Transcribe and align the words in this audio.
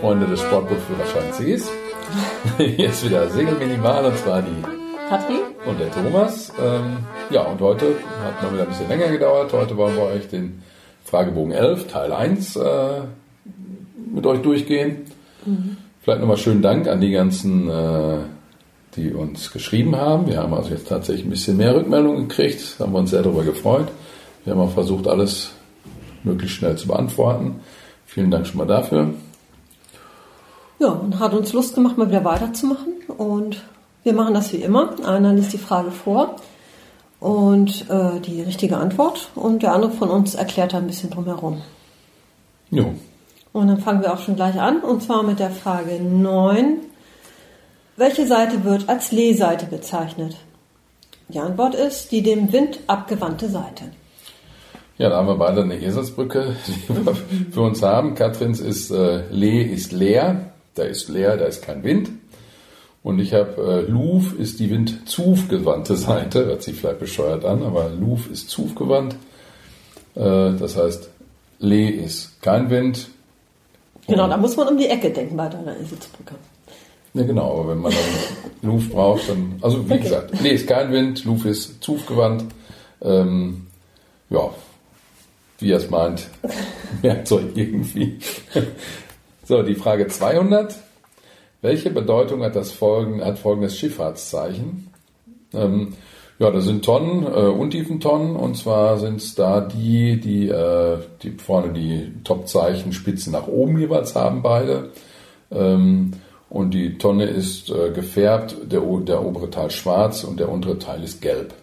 Freunde 0.00 0.26
des 0.26 0.40
Sportbootführerschein 0.40 1.32
Cs. 1.32 1.68
Hier 2.56 2.88
ist 2.88 3.04
wieder 3.08 3.28
Segel 3.30 3.54
Minimal 3.54 4.04
und 4.04 4.16
zwar 4.18 4.42
die 4.42 4.62
Katrin 5.08 5.40
und 5.66 5.80
der 5.80 5.90
Thomas. 5.90 6.52
Ähm, 6.60 6.98
ja, 7.30 7.42
und 7.42 7.60
heute 7.60 7.86
hat 8.22 8.42
noch 8.42 8.52
wieder 8.52 8.62
ein 8.62 8.68
bisschen 8.68 8.88
länger 8.88 9.08
gedauert. 9.08 9.52
Heute 9.52 9.76
wollen 9.76 9.96
wir 9.96 10.04
euch 10.04 10.28
den 10.28 10.62
Fragebogen 11.04 11.52
11, 11.52 11.88
Teil 11.88 12.12
1, 12.12 12.56
äh, 12.56 13.00
mit 14.14 14.24
euch 14.24 14.40
durchgehen. 14.40 15.06
Mhm. 15.44 15.78
Vielleicht 16.02 16.20
nochmal 16.20 16.36
schönen 16.36 16.62
Dank 16.62 16.86
an 16.86 17.00
die 17.00 17.10
ganzen, 17.10 17.68
äh, 17.68 18.18
die 18.94 19.12
uns 19.12 19.50
geschrieben 19.50 19.96
haben. 19.96 20.28
Wir 20.28 20.38
haben 20.38 20.54
also 20.54 20.70
jetzt 20.70 20.88
tatsächlich 20.88 21.26
ein 21.26 21.30
bisschen 21.30 21.56
mehr 21.56 21.74
Rückmeldungen 21.74 22.28
gekriegt. 22.28 22.76
Da 22.78 22.84
haben 22.84 22.92
wir 22.92 23.00
uns 23.00 23.10
sehr 23.10 23.22
darüber 23.22 23.42
gefreut. 23.42 23.88
Wir 24.44 24.54
haben 24.54 24.60
auch 24.60 24.72
versucht, 24.72 25.08
alles 25.08 25.50
möglichst 26.22 26.56
schnell 26.56 26.76
zu 26.76 26.86
beantworten. 26.86 27.56
Vielen 28.06 28.30
Dank 28.30 28.46
schon 28.46 28.58
mal 28.58 28.66
dafür. 28.66 29.10
Ja, 30.78 30.88
und 30.88 31.18
hat 31.18 31.34
uns 31.34 31.52
Lust 31.52 31.74
gemacht, 31.74 31.98
mal 31.98 32.08
wieder 32.08 32.24
weiterzumachen. 32.24 32.94
Und 33.16 33.62
wir 34.04 34.12
machen 34.12 34.34
das 34.34 34.52
wie 34.52 34.58
immer. 34.58 34.94
Einer 35.04 35.32
liest 35.32 35.52
die 35.52 35.58
Frage 35.58 35.90
vor 35.90 36.36
und 37.20 37.90
äh, 37.90 38.20
die 38.20 38.42
richtige 38.42 38.76
Antwort 38.76 39.30
und 39.34 39.62
der 39.62 39.72
andere 39.72 39.90
von 39.90 40.08
uns 40.08 40.34
erklärt 40.34 40.72
da 40.72 40.78
ein 40.78 40.86
bisschen 40.86 41.10
drumherum. 41.10 41.62
Jo. 42.70 42.94
Und 43.52 43.68
dann 43.68 43.80
fangen 43.80 44.02
wir 44.02 44.12
auch 44.12 44.20
schon 44.20 44.36
gleich 44.36 44.60
an 44.60 44.80
und 44.80 45.02
zwar 45.02 45.22
mit 45.22 45.40
der 45.40 45.50
Frage 45.50 46.00
9. 46.00 46.78
Welche 47.96 48.26
Seite 48.26 48.62
wird 48.62 48.88
als 48.88 49.10
Lehseite 49.10 49.66
bezeichnet? 49.66 50.36
Die 51.28 51.40
Antwort 51.40 51.74
ist 51.74 52.12
die 52.12 52.22
dem 52.22 52.52
Wind 52.52 52.78
abgewandte 52.86 53.48
Seite. 53.48 53.84
Ja, 54.96 55.10
da 55.10 55.16
haben 55.16 55.26
wir 55.26 55.36
beide 55.36 55.62
eine 55.62 55.80
Eselsbrücke, 55.80 56.56
die 56.88 57.06
wir 57.06 57.14
für 57.50 57.60
uns 57.60 57.82
haben. 57.82 58.14
Katrins 58.14 58.60
ist 58.60 58.90
äh, 58.90 59.24
Lee 59.30 59.62
ist 59.62 59.92
leer, 59.92 60.52
da 60.78 60.84
ist 60.84 61.08
leer, 61.08 61.36
da 61.36 61.46
ist 61.46 61.62
kein 61.62 61.82
Wind. 61.82 62.10
Und 63.02 63.20
ich 63.20 63.32
habe 63.32 63.84
äh, 63.86 63.90
Luf 63.90 64.38
ist 64.38 64.60
die 64.60 64.70
windzufgewandte 64.70 65.96
Seite, 65.96 66.46
hört 66.46 66.62
sich 66.62 66.76
vielleicht 66.76 66.98
bescheuert 66.98 67.44
an, 67.44 67.62
aber 67.62 67.90
Luf 67.90 68.30
ist 68.30 68.50
zufgewandt. 68.50 69.14
Äh, 70.14 70.52
das 70.58 70.76
heißt, 70.76 71.08
Lee 71.60 71.88
ist 71.88 72.40
kein 72.42 72.70
Wind. 72.70 73.08
Genau, 74.06 74.28
da 74.28 74.36
muss 74.36 74.56
man 74.56 74.68
um 74.68 74.78
die 74.78 74.86
Ecke 74.86 75.10
denken 75.10 75.36
bei 75.36 75.48
deiner 75.48 75.76
Eselsbrücke. 75.76 76.34
Ja, 77.14 77.24
genau, 77.24 77.60
aber 77.60 77.70
wenn 77.70 77.78
man 77.78 77.92
dann 77.92 78.62
Luf 78.70 78.90
braucht, 78.90 79.28
dann, 79.28 79.58
also 79.60 79.88
wie 79.88 79.94
okay. 79.94 80.02
gesagt, 80.02 80.40
Lee 80.40 80.50
ist 80.50 80.66
kein 80.66 80.92
Wind, 80.92 81.24
Luf 81.24 81.44
ist 81.44 81.82
zufgewandt. 81.82 82.44
Ähm, 83.02 83.66
ja, 84.30 84.50
wie 85.58 85.72
er 85.72 85.78
es 85.78 85.90
meint, 85.90 86.28
Werkzeug 87.02 87.50
irgendwie. 87.54 88.18
So, 89.48 89.62
die 89.62 89.74
Frage 89.74 90.06
200. 90.06 90.76
Welche 91.62 91.90
Bedeutung 91.90 92.42
hat 92.42 92.54
das 92.54 92.70
folgende, 92.70 93.24
hat 93.24 93.38
folgendes 93.38 93.78
Schifffahrtszeichen? 93.78 94.90
Ähm, 95.54 95.94
ja, 96.38 96.50
das 96.50 96.64
sind 96.64 96.84
Tonnen, 96.84 97.24
äh, 97.24 97.48
Untiefentonnen, 97.48 98.36
und 98.36 98.58
zwar 98.58 98.98
sind 98.98 99.22
es 99.22 99.34
da 99.34 99.62
die, 99.62 100.20
die, 100.20 100.48
äh, 100.48 100.98
die 101.22 101.30
vorne 101.30 101.72
die 101.72 102.12
Topzeichen 102.24 102.92
Spitzen 102.92 103.32
nach 103.32 103.48
oben 103.48 103.78
jeweils 103.78 104.14
haben, 104.14 104.42
beide. 104.42 104.90
Ähm, 105.50 106.12
und 106.50 106.74
die 106.74 106.98
Tonne 106.98 107.24
ist 107.24 107.70
äh, 107.70 107.90
gefärbt, 107.90 108.54
der, 108.70 108.80
der 108.80 109.24
obere 109.24 109.48
Teil 109.48 109.70
schwarz 109.70 110.24
und 110.24 110.38
der 110.38 110.50
untere 110.50 110.78
Teil 110.78 111.02
ist 111.02 111.22
gelb. 111.22 111.54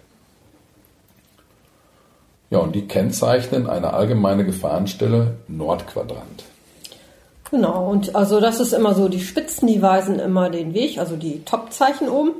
Ja, 2.50 2.58
und 2.58 2.76
die 2.76 2.88
kennzeichnen 2.88 3.68
eine 3.68 3.94
allgemeine 3.94 4.44
Gefahrenstelle 4.44 5.36
Nordquadrant. 5.48 6.46
Genau, 7.56 7.90
und 7.90 8.18
also 8.18 8.42
das 8.42 8.60
ist 8.60 8.74
immer 8.74 8.94
so, 8.94 9.08
die 9.08 9.22
Spitzen, 9.22 9.66
die 9.66 9.82
weisen 9.82 10.20
immer 10.20 10.50
den 10.50 10.74
Weg, 10.74 10.98
also 11.00 11.16
die 11.16 11.46
Topzeichen 11.46 12.10
oben. 12.10 12.32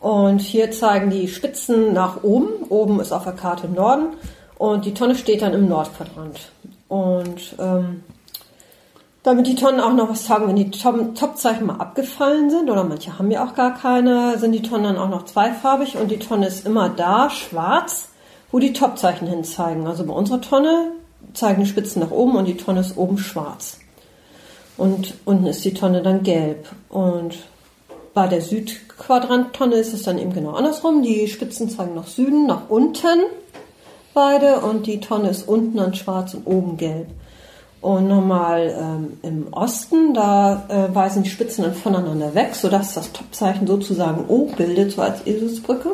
Und 0.00 0.40
hier 0.40 0.70
zeigen 0.70 1.10
die 1.10 1.26
Spitzen 1.26 1.92
nach 1.92 2.22
oben. 2.22 2.62
Oben 2.68 3.00
ist 3.00 3.10
auf 3.10 3.24
der 3.24 3.32
Karte 3.32 3.68
Norden 3.68 4.10
und 4.56 4.84
die 4.84 4.94
Tonne 4.94 5.16
steht 5.16 5.42
dann 5.42 5.54
im 5.54 5.68
Nordquadrant. 5.68 6.52
Und 6.86 7.56
ähm, 7.58 8.04
damit 9.24 9.48
die 9.48 9.56
Tonnen 9.56 9.80
auch 9.80 9.92
noch 9.92 10.08
was 10.08 10.24
sagen, 10.24 10.46
wenn 10.46 10.54
die 10.54 10.70
Topzeichen 10.70 11.66
mal 11.66 11.78
abgefallen 11.78 12.48
sind, 12.48 12.70
oder 12.70 12.84
manche 12.84 13.18
haben 13.18 13.32
ja 13.32 13.44
auch 13.44 13.56
gar 13.56 13.74
keine, 13.74 14.38
sind 14.38 14.52
die 14.52 14.62
Tonnen 14.62 14.84
dann 14.84 14.98
auch 14.98 15.08
noch 15.08 15.24
zweifarbig 15.24 15.96
und 15.96 16.12
die 16.12 16.20
Tonne 16.20 16.46
ist 16.46 16.64
immer 16.64 16.88
da, 16.90 17.28
schwarz 17.28 18.10
wo 18.52 18.60
die 18.60 18.72
Topzeichen 18.72 19.26
hin 19.26 19.42
zeigen. 19.42 19.88
Also 19.88 20.04
bei 20.04 20.12
unserer 20.12 20.40
Tonne 20.40 20.92
zeigen 21.32 21.64
die 21.64 21.68
Spitzen 21.68 22.00
nach 22.00 22.12
oben 22.12 22.36
und 22.36 22.44
die 22.44 22.56
Tonne 22.56 22.78
ist 22.80 22.96
oben 22.96 23.18
schwarz. 23.18 23.80
Und 24.76 25.14
unten 25.24 25.46
ist 25.46 25.64
die 25.64 25.74
Tonne 25.74 26.02
dann 26.02 26.22
gelb. 26.22 26.68
Und 26.88 27.36
bei 28.12 28.26
der 28.26 28.40
Südquadranttonne 28.40 29.76
ist 29.76 29.92
es 29.92 30.02
dann 30.02 30.18
eben 30.18 30.32
genau 30.32 30.52
andersrum. 30.52 31.02
Die 31.02 31.28
Spitzen 31.28 31.68
zeigen 31.68 31.94
nach 31.94 32.06
Süden, 32.06 32.46
nach 32.46 32.68
unten 32.68 33.20
beide 34.14 34.60
und 34.60 34.86
die 34.86 35.00
Tonne 35.00 35.28
ist 35.30 35.46
unten 35.46 35.76
dann 35.76 35.94
schwarz 35.94 36.34
und 36.34 36.46
oben 36.46 36.76
gelb. 36.76 37.08
Und 37.80 38.08
nochmal 38.08 38.74
ähm, 38.80 39.18
im 39.22 39.52
Osten, 39.52 40.14
da 40.14 40.64
äh, 40.68 40.94
weisen 40.94 41.22
die 41.22 41.28
Spitzen 41.28 41.64
dann 41.64 41.74
voneinander 41.74 42.34
weg, 42.34 42.54
sodass 42.54 42.94
das 42.94 43.12
Topzeichen 43.12 43.66
sozusagen 43.66 44.24
O 44.28 44.48
bildet, 44.56 44.92
so 44.92 45.02
als 45.02 45.26
Eselsbrücke. 45.26 45.90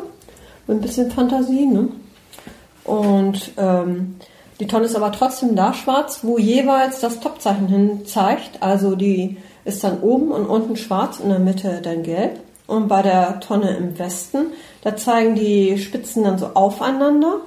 Mit 0.67 0.77
ein 0.77 0.81
bisschen 0.81 1.11
Fantasie, 1.11 1.65
ne? 1.65 1.89
Und 2.85 3.51
ähm, 3.57 4.15
die 4.61 4.67
Tonne 4.67 4.85
ist 4.85 4.95
aber 4.95 5.11
trotzdem 5.11 5.55
da 5.55 5.73
schwarz, 5.73 6.19
wo 6.21 6.37
jeweils 6.37 6.99
das 6.99 7.19
Topzeichen 7.19 7.67
hin 7.67 8.05
zeigt. 8.05 8.61
Also 8.61 8.95
die 8.95 9.37
ist 9.65 9.83
dann 9.83 10.01
oben 10.01 10.29
und 10.29 10.45
unten 10.45 10.77
schwarz, 10.77 11.19
in 11.19 11.29
der 11.29 11.39
Mitte 11.39 11.81
dann 11.81 12.03
gelb. 12.03 12.39
Und 12.67 12.87
bei 12.87 13.01
der 13.01 13.39
Tonne 13.39 13.75
im 13.75 13.97
Westen, 13.97 14.53
da 14.83 14.95
zeigen 14.95 15.33
die 15.33 15.79
Spitzen 15.79 16.25
dann 16.25 16.37
so 16.37 16.51
aufeinander. 16.53 17.37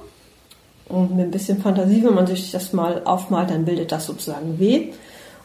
Und 0.89 1.15
mit 1.15 1.27
ein 1.27 1.31
bisschen 1.31 1.61
Fantasie, 1.61 2.03
wenn 2.03 2.15
man 2.15 2.27
sich 2.27 2.51
das 2.51 2.73
mal 2.73 3.01
aufmalt, 3.05 3.49
dann 3.49 3.63
bildet 3.63 3.93
das 3.93 4.07
sozusagen 4.07 4.59
W. 4.59 4.91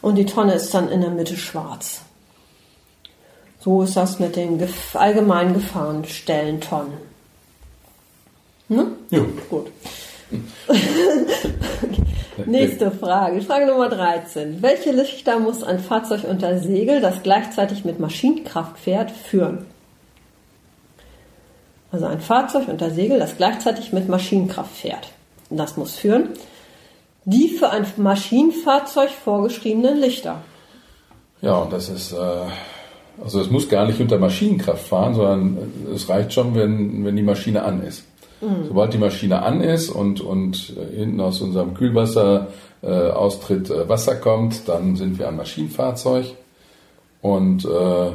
Und 0.03 0.17
die 0.17 0.27
Tonne 0.27 0.55
ist 0.55 0.75
dann 0.75 0.91
in 0.91 1.03
der 1.03 1.11
Mitte 1.11 1.37
schwarz. 1.37 2.01
So 3.61 3.83
ist 3.83 3.97
das 3.97 4.19
mit 4.19 4.35
den 4.35 4.61
allgemeinen 4.95 5.55
Gefahrenstellen 5.55 6.61
Tonnen. 6.61 6.95
Ne? 8.67 8.89
Ja. 9.11 9.21
Gut. 9.49 9.69
Nächste 12.47 12.91
Frage. 12.91 13.43
Frage 13.43 13.67
Nummer 13.67 13.89
13. 13.89 14.63
Welche 14.63 14.93
Lichter 14.93 15.39
muss 15.39 15.63
ein 15.63 15.79
Fahrzeug 15.79 16.25
unter 16.29 16.59
Segel, 16.59 17.01
das 17.01 17.23
gleichzeitig 17.23 17.85
mit 17.85 18.01
Maschinenkraft 18.01 18.79
fährt, 18.79 19.11
führen? 19.11 19.67
Also 21.93 22.07
ein 22.07 22.21
Fahrzeug 22.21 22.69
unter 22.69 22.91
Segel, 22.91 23.19
das 23.19 23.37
gleichzeitig 23.37 23.93
mit 23.93 24.09
Maschinenkraft 24.09 24.75
fährt. 24.75 25.09
Das 25.51 25.77
muss 25.77 25.97
führen 25.97 26.31
die 27.25 27.49
für 27.49 27.71
ein 27.71 27.87
Maschinenfahrzeug 27.97 29.11
vorgeschriebenen 29.11 30.01
Lichter. 30.01 30.43
Ja, 31.43 31.59
und 31.59 31.73
das 31.73 31.89
ist, 31.89 32.13
äh, 32.13 32.17
also 33.23 33.41
es 33.41 33.51
muss 33.51 33.69
gar 33.69 33.87
nicht 33.87 34.01
unter 34.01 34.19
Maschinenkraft 34.19 34.89
fahren, 34.89 35.15
sondern 35.15 35.73
es 35.95 36.09
reicht 36.09 36.33
schon, 36.33 36.55
wenn, 36.55 37.05
wenn 37.05 37.17
die 37.17 37.23
Maschine 37.23 37.63
an 37.63 37.83
ist. 37.83 38.05
Mhm. 38.41 38.67
Sobald 38.69 38.93
die 38.95 38.99
Maschine 38.99 39.43
an 39.43 39.61
ist 39.61 39.91
und, 39.91 40.21
und 40.21 40.75
äh, 40.77 40.97
hinten 40.97 41.21
aus 41.21 41.41
unserem 41.41 41.75
Kühlwasser 41.75 42.49
äh, 42.83 42.87
Austritt 42.89 43.71
äh, 43.71 43.89
Wasser 43.89 44.17
kommt, 44.17 44.69
dann 44.69 44.97
sind 44.97 45.19
wir 45.19 45.29
ein 45.29 45.37
Maschinenfahrzeug 45.37 46.27
und 47.21 47.65
äh, 47.65 48.11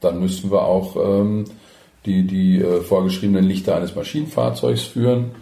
dann 0.00 0.20
müssen 0.20 0.50
wir 0.50 0.62
auch 0.62 0.96
ähm, 0.96 1.44
die, 2.06 2.26
die 2.26 2.60
äh, 2.60 2.80
vorgeschriebenen 2.80 3.44
Lichter 3.44 3.76
eines 3.76 3.94
Maschinenfahrzeugs 3.94 4.82
führen. 4.82 5.32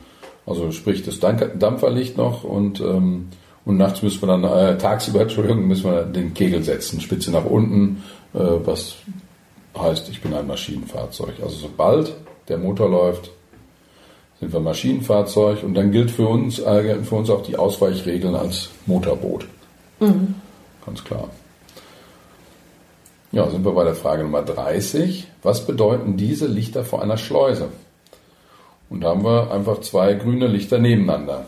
Also 0.47 0.71
sprich 0.71 1.03
das 1.03 1.19
Dampferlicht 1.19 2.17
noch 2.17 2.44
und, 2.44 2.81
ähm, 2.81 3.29
und 3.65 3.77
nachts 3.79 4.03
müssen 4.03 4.23
wir 4.23 4.29
dann, 4.29 4.44
äh, 4.44 4.79
tagsüber, 4.79 5.21
Entschuldigung, 5.23 5.67
müssen 5.67 5.91
wir 5.91 6.03
den 6.03 6.35
Kegel 6.35 6.62
setzen, 6.62 7.00
Spitze 7.00 7.31
nach 7.31 7.44
unten, 7.44 8.03
äh, 8.35 8.39
was 8.39 8.97
heißt, 9.77 10.09
ich 10.09 10.23
bin 10.23 10.35
ein 10.35 10.47
Maschinenfahrzeug. 10.47 11.35
Also 11.43 11.56
sobald 11.56 12.15
der 12.49 12.59
Motor 12.59 12.91
läuft, 12.91 13.31
sind 14.41 14.53
wir 14.53 14.61
Maschinenfahrzeug 14.61 15.62
und 15.62 15.75
dann 15.75 15.93
gilt 15.93 16.11
für 16.11 16.29
uns, 16.29 16.59
äh, 16.59 17.03
für 17.03 17.15
uns 17.15 17.31
auch 17.31 17.43
die 17.43 17.56
Ausweichregeln 17.56 18.35
als 18.35 18.71
Motorboot. 18.87 19.47
Mhm. 20.00 20.35
Ganz 20.85 21.03
klar. 21.03 21.29
Ja, 23.33 23.50
sind 23.50 23.65
wir 23.65 23.73
bei 23.73 23.85
der 23.85 23.94
Frage 23.94 24.23
Nummer 24.23 24.43
30. 24.43 25.27
Was 25.43 25.67
bedeuten 25.67 26.17
diese 26.17 26.47
Lichter 26.47 26.85
vor 26.85 27.03
einer 27.03 27.17
Schleuse? 27.17 27.69
Und 28.88 29.00
da 29.00 29.09
haben 29.09 29.25
wir 29.25 29.50
einfach 29.50 29.81
zwei 29.81 30.15
grüne 30.15 30.47
Lichter 30.47 30.79
nebeneinander. 30.79 31.47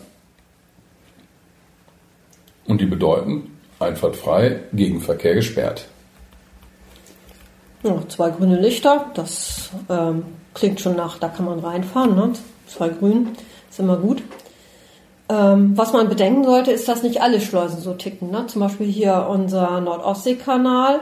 Und 2.67 2.81
die 2.81 2.87
bedeuten 2.87 3.58
Einfahrt 3.81 4.17
frei, 4.17 4.61
Gegenverkehr 4.73 5.34
gesperrt. 5.34 5.87
Ja, 7.84 8.02
zwei 8.08 8.31
grüne 8.31 8.61
Lichter, 8.61 9.06
das 9.14 9.70
ähm, 9.88 10.25
klingt 10.52 10.81
schon 10.81 10.96
nach, 10.96 11.19
da 11.19 11.29
kann 11.29 11.44
man 11.44 11.61
reinfahren. 11.61 12.17
Ne? 12.17 12.32
Zwei 12.69 12.88
grün, 12.88 13.31
ist 13.70 13.81
immer 13.81 13.97
gut. 13.97 14.23
Ähm, 15.31 15.76
was 15.76 15.93
man 15.93 16.09
bedenken 16.09 16.44
sollte, 16.44 16.73
ist, 16.73 16.88
dass 16.88 17.03
nicht 17.03 17.20
alle 17.20 17.41
Schleusen 17.41 17.81
so 17.81 17.94
ticken. 17.94 18.31
Ne? 18.31 18.47
Zum 18.47 18.62
Beispiel 18.62 18.87
hier 18.87 19.26
unser 19.31 19.81
Nordostseekanal. 19.81 21.00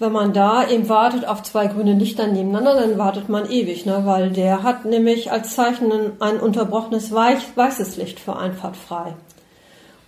Wenn 0.00 0.12
man 0.12 0.32
da 0.32 0.66
eben 0.66 0.88
wartet 0.88 1.28
auf 1.28 1.42
zwei 1.42 1.66
grüne 1.66 1.92
Lichter 1.92 2.26
nebeneinander, 2.26 2.80
dann 2.80 2.98
wartet 2.98 3.28
man 3.28 3.50
ewig, 3.50 3.84
ne? 3.84 4.02
weil 4.06 4.30
der 4.30 4.62
hat 4.62 4.86
nämlich 4.86 5.30
als 5.30 5.54
Zeichen 5.54 5.92
ein 6.20 6.40
unterbrochenes 6.40 7.12
Weich, 7.12 7.38
weißes 7.54 7.96
Licht 7.98 8.18
für 8.18 8.36
Einfahrt 8.36 8.76
frei. 8.76 9.14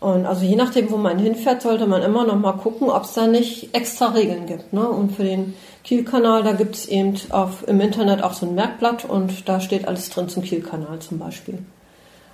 Und 0.03 0.27
also 0.27 0.45
je 0.45 0.57
nachdem, 0.57 0.91
wo 0.91 0.97
man 0.97 1.21
hinfährt, 1.21 1.63
sollte 1.63 1.87
man 1.87 2.03
immer 2.03 2.25
noch 2.25 2.37
mal 2.37 2.55
gucken, 2.55 2.91
ob 2.91 3.05
es 3.05 3.15
da 3.15 3.29
nicht 3.29 3.73
extra 3.73 4.09
Regeln 4.09 4.47
gibt. 4.47 4.73
Ne? 4.73 4.89
Und 4.89 5.13
für 5.13 5.23
den 5.23 5.55
Kielkanal, 5.85 6.43
da 6.43 6.53
gibt 6.55 6.75
es 6.75 6.89
eben 6.89 7.15
auf, 7.31 7.69
im 7.69 7.81
Internet 7.81 8.25
auch 8.25 8.33
so 8.33 8.45
ein 8.45 8.57
Merkblatt 8.57 9.05
und 9.05 9.49
da 9.49 9.61
steht 9.61 9.87
alles 9.87 10.11
drin 10.11 10.29
zum 10.29 10.43
Kielkanal 10.43 10.99
zum 10.99 11.21
Beispiel. 11.21 11.59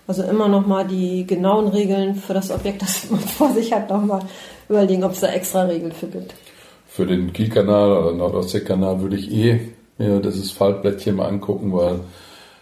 Also 0.06 0.22
immer 0.22 0.48
noch 0.48 0.66
mal 0.66 0.86
die 0.86 1.26
genauen 1.26 1.68
Regeln 1.68 2.14
für 2.14 2.32
das 2.32 2.50
Objekt, 2.50 2.80
das 2.82 3.10
man 3.10 3.20
vor 3.20 3.52
sich 3.52 3.70
hat, 3.70 3.90
noch 3.90 4.02
mal 4.02 4.22
überlegen, 4.70 5.04
ob 5.04 5.12
es 5.12 5.20
da 5.20 5.28
extra 5.28 5.64
Regeln 5.64 5.92
für 5.92 6.06
gibt. 6.06 6.32
Für 6.86 7.04
den 7.04 7.34
Kielkanal 7.34 7.92
oder 7.92 8.12
Nordostseekanal 8.12 9.02
würde 9.02 9.16
ich 9.16 9.30
eh 9.30 9.60
mir 9.98 10.20
dieses 10.20 10.52
Faltblättchen 10.52 11.16
mal 11.16 11.28
angucken, 11.28 11.70
weil 11.74 12.00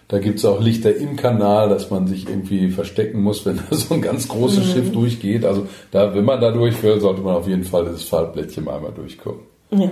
da 0.08 0.19
gibt 0.20 0.38
es 0.38 0.44
auch 0.44 0.61
Lichter 0.61 0.94
im 0.94 1.17
Kanal, 1.17 1.69
dass 1.69 1.91
man 1.91 2.06
sich 2.06 2.29
irgendwie 2.29 2.70
verstecken 2.70 3.23
muss, 3.23 3.44
wenn 3.44 3.56
da 3.70 3.76
so 3.76 3.94
ein 3.94 4.03
ganz 4.03 4.29
großes 4.29 4.67
mhm. 4.67 4.73
Schiff 4.73 4.93
durchgeht. 4.93 5.44
Also 5.44 5.67
da, 5.91 6.14
wenn 6.14 6.25
man 6.25 6.41
da 6.41 6.50
durchfährt, 6.50 7.00
sollte 7.00 7.23
man 7.23 7.37
auf 7.37 7.49
jeden 7.49 7.64
Fall 7.64 7.85
dieses 7.85 8.05
Faltblättchen 8.05 8.69
einmal 8.69 8.93
durchgucken. 8.93 9.43
Ja. 9.70 9.91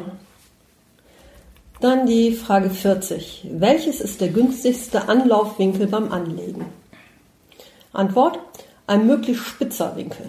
Dann 1.80 2.06
die 2.06 2.32
Frage 2.32 2.70
40. 2.70 3.48
Welches 3.58 4.00
ist 4.00 4.20
der 4.20 4.28
günstigste 4.28 5.08
Anlaufwinkel 5.08 5.88
beim 5.88 6.12
Anlegen? 6.12 6.66
Antwort: 7.92 8.38
Ein 8.86 9.06
möglichst 9.06 9.44
spitzer 9.44 9.96
Winkel. 9.96 10.26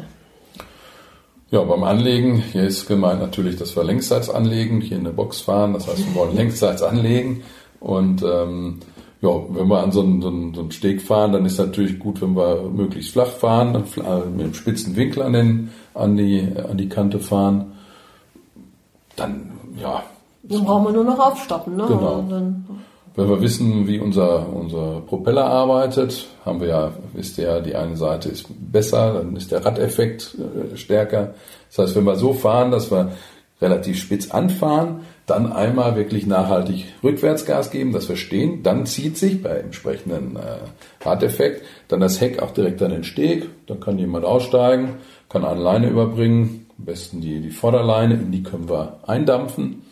Ja, 1.51 1.61
beim 1.61 1.83
Anlegen, 1.83 2.43
hier 2.51 2.63
ist 2.63 2.87
gemeint 2.87 3.21
natürlich, 3.21 3.55
dass 3.55 3.75
wir 3.75 3.83
längsseits 3.83 4.31
anlegen, 4.31 4.81
hier 4.81 4.97
in 4.97 5.03
der 5.03 5.11
Box 5.11 5.41
fahren, 5.41 5.73
das 5.73 5.87
heißt, 5.87 5.99
wir 5.99 6.15
wollen 6.15 6.35
längsseits 6.35 6.81
anlegen. 6.81 7.43
Und 7.79 8.23
ähm, 8.23 8.79
ja, 9.21 9.29
wenn 9.49 9.67
wir 9.67 9.81
an 9.81 9.91
so 9.91 10.01
einen, 10.01 10.21
so, 10.21 10.27
einen, 10.27 10.53
so 10.53 10.61
einen 10.61 10.71
Steg 10.71 11.01
fahren, 11.01 11.33
dann 11.33 11.45
ist 11.45 11.57
natürlich 11.57 11.99
gut, 11.99 12.21
wenn 12.21 12.35
wir 12.35 12.69
möglichst 12.69 13.11
flach 13.11 13.27
fahren, 13.29 13.71
mit 13.71 14.05
einem 14.05 14.53
spitzen 14.53 14.95
Winkel 14.95 15.23
an, 15.23 15.33
den, 15.33 15.71
an, 15.93 16.17
die, 16.17 16.47
an 16.69 16.77
die 16.77 16.89
Kante 16.89 17.19
fahren. 17.19 17.73
Dann, 19.15 19.51
ja, 19.81 20.03
dann 20.43 20.65
brauchen 20.65 20.85
wir 20.85 20.91
nur 20.91 21.03
noch 21.03 21.19
aufstoppen. 21.19 21.75
Ne? 21.75 21.85
Genau. 21.87 22.23
Wenn 23.17 23.29
wir 23.29 23.41
wissen, 23.41 23.87
wie 23.87 23.97
unser, 23.97 24.53
unser 24.53 24.99
Propeller 25.01 25.45
arbeitet, 25.45 26.27
haben 26.43 26.59
wir 26.59 26.67
ja, 26.67 26.91
wisst 27.13 27.37
ihr 27.37 27.45
ja, 27.45 27.59
die 27.61 27.75
eine 27.75 27.95
Seite 27.95 28.27
ist 28.27 28.45
besser, 28.71 29.13
dann 29.13 29.37
ist 29.37 29.51
der 29.51 29.65
Radeffekt 29.65 30.35
äh, 30.35 30.75
stärker. 30.75 31.33
Das 31.69 31.79
heißt, 31.79 31.95
wenn 31.95 32.03
wir 32.03 32.17
so 32.17 32.33
fahren, 32.33 32.71
dass 32.71 32.91
wir 32.91 33.13
relativ 33.61 33.97
spitz 33.99 34.31
anfahren, 34.31 34.99
dann 35.25 35.51
einmal 35.51 35.95
wirklich 35.95 36.27
nachhaltig 36.27 36.85
Rückwärtsgas 37.03 37.71
geben, 37.71 37.91
dass 37.93 38.07
wir 38.09 38.15
stehen, 38.15 38.61
dann 38.61 38.85
zieht 38.85 39.17
sich 39.17 39.41
bei 39.41 39.49
entsprechendem 39.49 40.37
äh, 40.37 41.05
Radeffekt 41.05 41.63
dann 41.87 41.99
das 41.99 42.21
Heck 42.21 42.41
auch 42.41 42.51
direkt 42.51 42.81
an 42.83 42.91
den 42.91 43.03
Steg, 43.03 43.49
dann 43.67 43.79
kann 43.79 43.97
jemand 43.97 44.25
aussteigen, 44.25 44.95
kann 45.29 45.43
eine 45.43 45.61
Leine 45.61 45.89
überbringen, 45.89 46.67
am 46.77 46.85
besten 46.85 47.21
die, 47.21 47.39
die 47.39 47.49
Vorderleine, 47.49 48.15
in 48.15 48.31
die 48.31 48.43
können 48.43 48.69
wir 48.69 48.99
eindampfen 49.07 49.83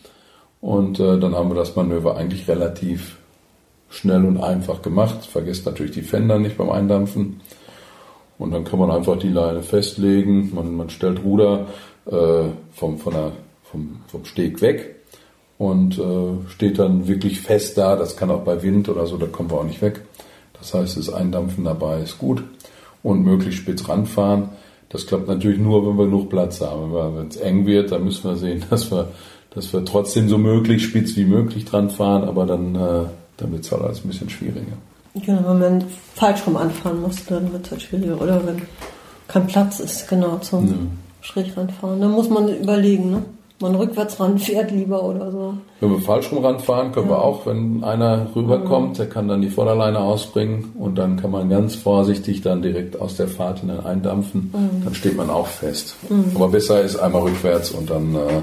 und 0.61 0.99
äh, 0.99 1.19
dann 1.19 1.35
haben 1.35 1.49
wir 1.49 1.55
das 1.55 1.75
Manöver 1.75 2.15
eigentlich 2.15 2.47
relativ 2.47 3.17
schnell 3.89 4.25
und 4.25 4.41
einfach 4.41 4.81
gemacht. 4.81 5.25
Vergesst 5.25 5.65
natürlich 5.65 5.91
die 5.91 6.01
Fender 6.01 6.39
nicht 6.39 6.57
beim 6.57 6.69
Eindampfen. 6.69 7.41
Und 8.39 8.51
dann 8.51 8.63
kann 8.63 8.79
man 8.79 8.89
einfach 8.89 9.19
die 9.19 9.29
Leine 9.29 9.61
festlegen. 9.61 10.53
Man, 10.55 10.73
man 10.75 10.89
stellt 10.89 11.23
Ruder 11.23 11.67
äh, 12.05 12.45
vom, 12.71 12.97
von 12.97 13.13
der, 13.13 13.31
vom, 13.63 14.01
vom 14.07 14.25
Steg 14.25 14.61
weg 14.61 15.02
und 15.63 15.97
äh, 15.97 16.49
steht 16.49 16.77
dann 16.77 17.07
wirklich 17.07 17.39
fest 17.39 17.77
da. 17.77 17.95
Das 17.95 18.17
kann 18.17 18.29
auch 18.29 18.41
bei 18.41 18.61
Wind 18.63 18.89
oder 18.89 19.07
so, 19.07 19.15
da 19.15 19.27
kommen 19.27 19.49
wir 19.49 19.59
auch 19.59 19.63
nicht 19.63 19.81
weg. 19.81 20.01
Das 20.59 20.73
heißt, 20.73 20.97
das 20.97 21.11
Eindampfen 21.11 21.63
dabei 21.63 22.01
ist 22.01 22.17
gut 22.17 22.43
und 23.01 23.23
möglichst 23.23 23.61
spitz 23.61 23.87
ranfahren. 23.87 24.49
Das 24.89 25.07
klappt 25.07 25.29
natürlich 25.29 25.59
nur, 25.59 25.87
wenn 25.87 25.97
wir 25.97 26.05
genug 26.05 26.29
Platz 26.29 26.59
haben. 26.59 26.93
Wenn 26.93 27.27
es 27.29 27.37
eng 27.37 27.65
wird, 27.65 27.93
dann 27.93 28.03
müssen 28.03 28.25
wir 28.25 28.35
sehen, 28.35 28.63
dass 28.69 28.91
wir 28.91 29.07
dass 29.51 29.71
wir 29.71 29.85
trotzdem 29.85 30.27
so 30.27 30.39
möglich 30.39 30.83
spitz 30.83 31.15
wie 31.15 31.25
möglich 31.25 31.63
dran 31.63 31.91
fahren, 31.91 32.23
aber 32.23 32.47
dann, 32.47 32.73
äh, 32.73 33.05
dann 33.37 33.51
wird 33.51 33.63
es 33.63 33.71
halt 33.71 33.83
alles 33.83 34.03
ein 34.03 34.07
bisschen 34.07 34.29
schwieriger. 34.29 34.77
Genau, 35.13 35.47
wenn 35.47 35.59
man 35.59 35.85
falsch 36.15 36.45
rum 36.47 36.57
anfahren 36.57 37.01
muss, 37.01 37.23
dann 37.25 37.53
wird 37.53 37.65
es 37.67 37.71
halt 37.71 37.81
schwieriger. 37.83 38.19
Oder 38.19 38.43
wenn 38.47 38.63
kein 39.27 39.45
Platz 39.45 39.79
ist, 39.79 40.09
genau, 40.09 40.39
zum 40.39 40.67
ja. 40.67 40.73
schräg 41.21 41.55
ranfahren. 41.55 42.01
Dann 42.01 42.11
muss 42.11 42.29
man 42.29 42.49
überlegen, 42.49 43.11
ne? 43.11 43.23
Man 43.63 43.75
rückwärts 43.75 44.19
ranfährt 44.19 44.71
lieber 44.71 45.01
oder 45.03 45.31
so. 45.31 45.57
Wenn 45.79 45.91
wir 45.91 46.01
falsch 46.01 46.29
rum 46.31 46.43
ranfahren, 46.43 46.91
können 46.91 47.09
ja. 47.09 47.13
wir 47.13 47.21
auch, 47.23 47.45
wenn 47.45 47.81
einer 47.83 48.27
rüberkommt, 48.35 48.99
der 48.99 49.07
kann 49.07 49.29
dann 49.29 49.41
die 49.41 49.49
Vorderleine 49.49 49.99
ausbringen 49.99 50.73
und 50.77 50.97
dann 50.97 51.15
kann 51.15 51.31
man 51.31 51.49
ganz 51.49 51.75
vorsichtig 51.75 52.41
dann 52.41 52.61
direkt 52.61 52.99
aus 52.99 53.15
der 53.15 53.29
Fahrt 53.29 53.61
hinein 53.61 53.85
eindampfen. 53.85 54.51
Mhm. 54.53 54.83
Dann 54.83 54.93
steht 54.93 55.15
man 55.15 55.29
auch 55.29 55.47
fest. 55.47 55.95
Mhm. 56.09 56.33
Aber 56.35 56.49
besser 56.49 56.81
ist 56.81 56.97
einmal 56.97 57.21
rückwärts 57.21 57.71
und 57.71 57.89
dann 57.89 58.15
äh, 58.15 58.41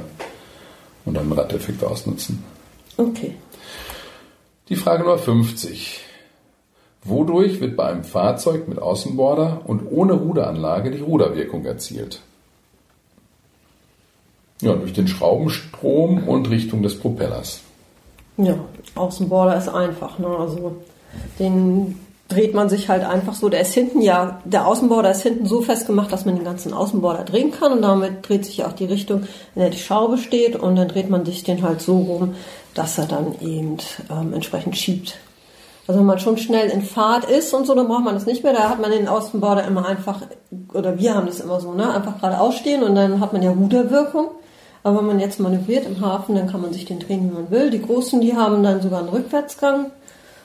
und 1.04 1.14
dann 1.14 1.30
Radeffekt 1.32 1.84
ausnutzen. 1.84 2.42
Okay. 2.96 3.34
Die 4.70 4.76
Frage 4.76 5.02
Nummer 5.02 5.18
50. 5.18 6.00
Wodurch 7.04 7.60
wird 7.60 7.76
bei 7.76 7.86
einem 7.86 8.04
Fahrzeug 8.04 8.68
mit 8.68 8.80
Außenborder 8.80 9.62
und 9.66 9.82
ohne 9.90 10.14
Ruderanlage 10.14 10.90
die 10.90 11.00
Ruderwirkung 11.00 11.64
erzielt? 11.66 12.20
Ja, 14.60 14.74
durch 14.74 14.92
den 14.92 15.08
Schraubenstrom 15.08 16.28
und 16.28 16.50
Richtung 16.50 16.82
des 16.82 16.98
Propellers. 16.98 17.60
Ja, 18.36 18.56
Außenborder 18.94 19.56
ist 19.56 19.68
einfach. 19.68 20.18
Ne? 20.18 20.28
Also 20.28 20.76
den 21.38 21.98
dreht 22.28 22.54
man 22.54 22.68
sich 22.68 22.88
halt 22.88 23.04
einfach 23.04 23.34
so. 23.34 23.48
Der 23.48 23.60
ist 23.60 23.74
hinten 23.74 24.00
ja, 24.00 24.40
der 24.44 24.66
Außenborder 24.66 25.10
ist 25.10 25.22
hinten 25.22 25.46
so 25.46 25.62
festgemacht, 25.62 26.12
dass 26.12 26.24
man 26.24 26.36
den 26.36 26.44
ganzen 26.44 26.72
Außenborder 26.72 27.24
drehen 27.24 27.50
kann 27.50 27.72
und 27.72 27.82
damit 27.82 28.26
dreht 28.28 28.44
sich 28.44 28.64
auch 28.64 28.72
die 28.72 28.84
Richtung, 28.84 29.24
in 29.54 29.60
der 29.60 29.70
die 29.70 29.78
Schraube 29.78 30.16
steht 30.16 30.56
und 30.56 30.76
dann 30.76 30.88
dreht 30.88 31.10
man 31.10 31.24
sich 31.24 31.42
den 31.42 31.62
halt 31.62 31.80
so 31.80 31.98
rum, 31.98 32.34
dass 32.74 32.98
er 32.98 33.06
dann 33.06 33.34
eben 33.40 33.78
ähm, 34.10 34.32
entsprechend 34.32 34.76
schiebt. 34.76 35.18
Also 35.86 35.98
wenn 35.98 36.06
man 36.06 36.20
schon 36.20 36.38
schnell 36.38 36.70
in 36.70 36.82
Fahrt 36.82 37.24
ist 37.24 37.52
und 37.52 37.66
so, 37.66 37.74
dann 37.74 37.88
braucht 37.88 38.04
man 38.04 38.14
das 38.14 38.26
nicht 38.26 38.44
mehr. 38.44 38.52
Da 38.52 38.68
hat 38.68 38.80
man 38.80 38.92
den 38.92 39.08
Außenborder 39.08 39.64
immer 39.64 39.86
einfach, 39.86 40.22
oder 40.72 40.98
wir 40.98 41.16
haben 41.16 41.26
das 41.26 41.40
immer 41.40 41.60
so, 41.60 41.72
ne, 41.72 41.92
einfach 41.92 42.20
gerade 42.20 42.40
ausstehen 42.40 42.84
und 42.84 42.94
dann 42.94 43.18
hat 43.18 43.32
man 43.32 43.42
ja 43.42 43.50
Ruderwirkung. 43.50 44.28
Aber 44.82 44.98
wenn 44.98 45.06
man 45.06 45.20
jetzt 45.20 45.40
manövriert 45.40 45.86
im 45.86 46.00
Hafen, 46.00 46.34
dann 46.34 46.46
kann 46.46 46.62
man 46.62 46.72
sich 46.72 46.86
den 46.86 47.00
drehen, 47.00 47.30
wie 47.30 47.34
man 47.34 47.50
will. 47.50 47.70
Die 47.70 47.82
Großen, 47.82 48.20
die 48.20 48.34
haben 48.34 48.62
dann 48.62 48.80
sogar 48.80 49.00
einen 49.00 49.10
Rückwärtsgang 49.10 49.90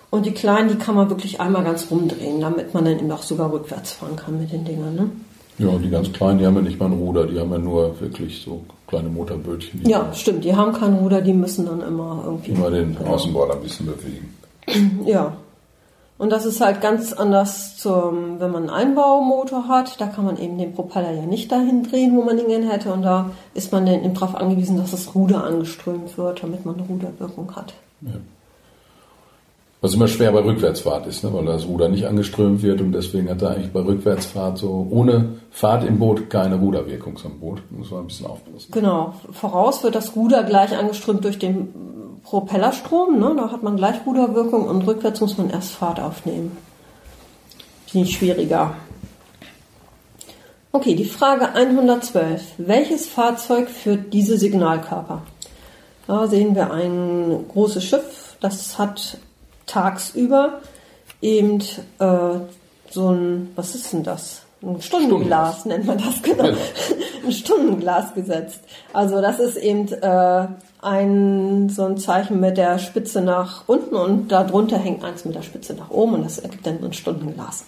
und 0.10 0.26
die 0.26 0.32
kleinen, 0.32 0.70
die 0.70 0.76
kann 0.76 0.96
man 0.96 1.10
wirklich 1.10 1.40
einmal 1.40 1.64
ganz 1.64 1.90
rumdrehen, 1.90 2.42
damit 2.42 2.74
man 2.74 2.86
dann 2.86 3.00
eben 3.00 3.12
auch 3.12 3.24
sogar 3.24 3.52
rückwärts 3.52 3.94
fahren 3.94 4.16
kann 4.16 4.40
mit 4.40 4.52
den 4.52 4.66
Dingern. 4.66 4.96
Ne? 4.96 5.10
Ja, 5.58 5.70
und 5.70 5.82
die 5.82 5.90
ganz 5.90 6.12
kleinen, 6.12 6.40
die 6.40 6.46
haben 6.46 6.56
ja 6.56 6.62
nicht 6.62 6.80
mal 6.80 6.88
ein 6.88 6.94
Ruder, 6.94 7.26
die 7.28 7.40
haben 7.40 7.52
ja 7.52 7.58
nur 7.58 8.00
wirklich 8.02 8.42
so 8.42 8.62
kleine 8.88 9.10
Motorbötchen. 9.10 9.88
Ja, 9.88 10.12
stimmt, 10.14 10.44
die 10.44 10.54
haben 10.54 10.74
kein 10.74 10.94
Ruder, 10.94 11.22
die 11.22 11.34
müssen 11.34 11.66
dann 11.66 11.82
immer 11.82 12.24
irgendwie. 12.26 12.52
Immer 12.52 12.72
den 12.72 12.96
genau. 12.96 13.12
Außenborder 13.12 13.54
ein 13.54 13.62
bisschen 13.62 13.86
bewegen. 13.86 14.36
Ja. 15.06 15.38
Und 16.18 16.32
das 16.32 16.46
ist 16.46 16.62
halt 16.62 16.80
ganz 16.80 17.12
anders 17.12 17.76
zum, 17.76 18.40
wenn 18.40 18.52
man 18.52 18.70
einen 18.70 18.90
Einbaumotor 18.90 19.68
hat, 19.68 20.00
da 20.00 20.08
kann 20.08 20.24
man 20.24 20.38
eben 20.38 20.58
den 20.58 20.74
Propeller 20.74 21.12
ja 21.12 21.26
nicht 21.26 21.52
dahin 21.52 21.84
drehen, 21.84 22.16
wo 22.16 22.22
man 22.22 22.38
ihn 22.40 22.48
gerne 22.48 22.72
hätte. 22.72 22.94
Und 22.94 23.02
da 23.02 23.32
ist 23.54 23.74
man 23.74 23.86
dann 23.86 24.04
eben 24.04 24.14
darauf 24.14 24.34
angewiesen, 24.34 24.78
dass 24.78 24.92
das 24.92 25.14
Ruder 25.14 25.44
angeströmt 25.44 26.18
wird, 26.18 26.42
damit 26.42 26.66
man 26.66 26.76
eine 26.76 26.88
Ruderwirkung 26.88 27.54
hat. 27.56 27.74
Ja. 28.02 28.14
Was 29.82 29.94
immer 29.94 30.08
schwer 30.08 30.32
bei 30.32 30.40
Rückwärtsfahrt 30.40 31.06
ist, 31.06 31.24
ne? 31.24 31.34
weil 31.34 31.46
das 31.46 31.68
Ruder 31.68 31.90
nicht 31.90 32.08
angeströmt 32.08 32.64
wird 32.64 32.82
und 32.82 32.94
deswegen 32.94 33.30
hat 33.30 33.42
er 33.42 33.52
eigentlich 33.52 33.72
bei 33.72 33.82
Rückwärtsfahrt 33.82 34.58
so 34.58 34.88
ohne 34.90 35.36
Fahrt 35.52 35.84
im 35.84 36.00
Boot 36.00 36.30
keine 36.30 36.56
Ruderwirkung 36.56 37.18
zum 37.18 37.40
Boot. 37.40 37.62
Muss 37.70 37.92
man 37.92 38.00
ein 38.00 38.08
bisschen 38.08 38.26
aufpassen. 38.26 38.72
Genau. 38.72 39.14
Voraus 39.32 39.84
wird 39.84 39.94
das 39.96 40.16
Ruder 40.16 40.44
gleich 40.44 40.76
angeströmt 40.76 41.24
durch 41.26 41.38
den 41.38 41.95
Propellerstrom. 42.26 43.20
Ne? 43.20 43.36
Da 43.38 43.52
hat 43.52 43.64
man 43.64 43.78
gleich 43.78 44.06
Ruderwirkung 44.06 44.68
und 44.68 44.86
rückwärts 44.86 45.22
muss 45.22 45.38
man 45.38 45.50
erst 45.50 45.72
Fahrt 45.72 46.00
aufnehmen. 46.00 46.58
Die 47.94 48.06
schwieriger. 48.06 48.76
Okay, 50.72 50.96
die 50.96 51.06
Frage 51.06 51.54
112. 51.54 52.42
Welches 52.58 53.08
Fahrzeug 53.08 53.70
führt 53.70 54.12
diese 54.12 54.38
Signalkörper? 54.38 55.22
Da 56.08 56.28
sehen 56.28 56.54
wir 56.54 56.72
ein 56.72 57.46
großes 57.48 57.84
Schiff, 57.84 58.36
das 58.40 58.78
hat 58.78 59.18
tagsüber 59.66 60.62
eben 61.22 61.62
äh, 62.00 62.40
so 62.90 63.10
ein, 63.10 63.52
was 63.56 63.74
ist 63.74 63.94
denn 63.94 64.04
das? 64.04 64.45
Ein 64.66 64.82
Stundenglas, 64.82 65.60
Stundenglas. 65.60 65.66
nennt 65.66 65.86
man 65.86 65.98
das 65.98 66.22
genau. 66.24 66.44
genau. 66.44 66.58
ein 67.26 67.32
Stundenglas 67.32 68.14
gesetzt. 68.16 68.62
Also 68.94 69.22
das 69.22 69.40
ist 69.40 69.58
eben 69.58 69.88
äh, 69.92 70.48
ein 70.82 71.70
so 71.70 71.86
ein 71.86 71.98
Zeichen 71.98 72.40
mit 72.40 72.58
der 72.58 72.80
Spitze 72.80 73.22
nach 73.22 73.64
unten 73.68 73.96
und 73.96 74.30
darunter 74.30 74.78
hängt 74.78 75.04
eins 75.04 75.24
mit 75.24 75.36
der 75.36 75.44
Spitze 75.44 75.76
nach 75.76 75.92
oben 75.92 76.16
und 76.16 76.24
das 76.24 76.40
ergibt 76.40 76.66
dann 76.66 76.84
ein 76.84 76.94
Stundenglas. 76.94 77.66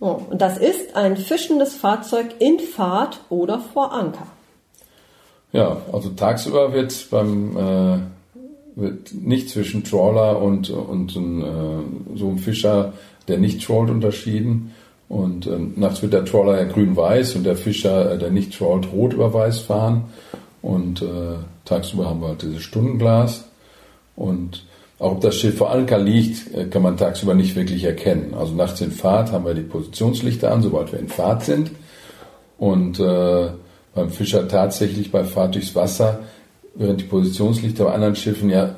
Oh, 0.00 0.20
und 0.30 0.40
das 0.40 0.58
ist 0.58 0.96
ein 0.96 1.16
fischendes 1.16 1.74
Fahrzeug 1.74 2.34
in 2.38 2.58
Fahrt 2.58 3.20
oder 3.30 3.60
vor 3.60 3.92
Anker. 3.92 4.26
Ja, 5.52 5.78
also 5.92 6.10
tagsüber 6.10 6.72
wird 6.72 7.10
beim 7.10 7.56
äh, 7.56 7.98
wird 8.78 9.12
nicht 9.12 9.50
zwischen 9.50 9.82
Trawler 9.82 10.40
und, 10.40 10.70
und 10.70 11.16
ein, 11.16 11.42
äh, 11.42 12.16
so 12.16 12.28
einem 12.28 12.38
Fischer, 12.38 12.92
der 13.26 13.38
nicht 13.38 13.66
trawlt, 13.66 13.90
unterschieden. 13.90 14.72
Und 15.08 15.46
äh, 15.46 15.58
nachts 15.76 16.02
wird 16.02 16.12
der 16.12 16.24
Trawler 16.24 16.60
ja 16.60 16.64
grün-weiß 16.64 17.36
und 17.36 17.44
der 17.44 17.56
Fischer, 17.56 18.12
äh, 18.12 18.18
der 18.18 18.30
nicht 18.30 18.56
trawlt, 18.56 18.92
rot 18.92 19.14
über 19.14 19.32
weiß 19.32 19.60
fahren. 19.60 20.04
Und 20.60 21.02
äh, 21.02 21.36
tagsüber 21.64 22.06
haben 22.06 22.20
wir 22.20 22.28
halt 22.28 22.42
dieses 22.42 22.62
Stundenglas. 22.62 23.44
Und 24.16 24.64
auch 24.98 25.12
ob 25.12 25.20
das 25.20 25.36
Schiff 25.36 25.56
vor 25.56 25.70
Anker 25.70 25.98
liegt, 25.98 26.54
äh, 26.54 26.66
kann 26.66 26.82
man 26.82 26.96
tagsüber 26.96 27.34
nicht 27.34 27.56
wirklich 27.56 27.84
erkennen. 27.84 28.34
Also 28.38 28.54
nachts 28.54 28.80
in 28.80 28.90
Fahrt 28.90 29.32
haben 29.32 29.46
wir 29.46 29.54
die 29.54 29.62
Positionslichter 29.62 30.52
an, 30.52 30.62
sobald 30.62 30.92
wir 30.92 30.98
in 30.98 31.08
Fahrt 31.08 31.44
sind. 31.44 31.70
Und 32.58 33.00
äh, 33.00 33.48
beim 33.94 34.10
Fischer 34.10 34.46
tatsächlich 34.46 35.10
bei 35.10 35.24
Fahrt 35.24 35.54
durchs 35.54 35.74
Wasser, 35.74 36.20
während 36.74 37.00
die 37.00 37.06
Positionslichter 37.06 37.84
bei 37.84 37.92
anderen 37.92 38.16
Schiffen 38.16 38.50
ja 38.50 38.74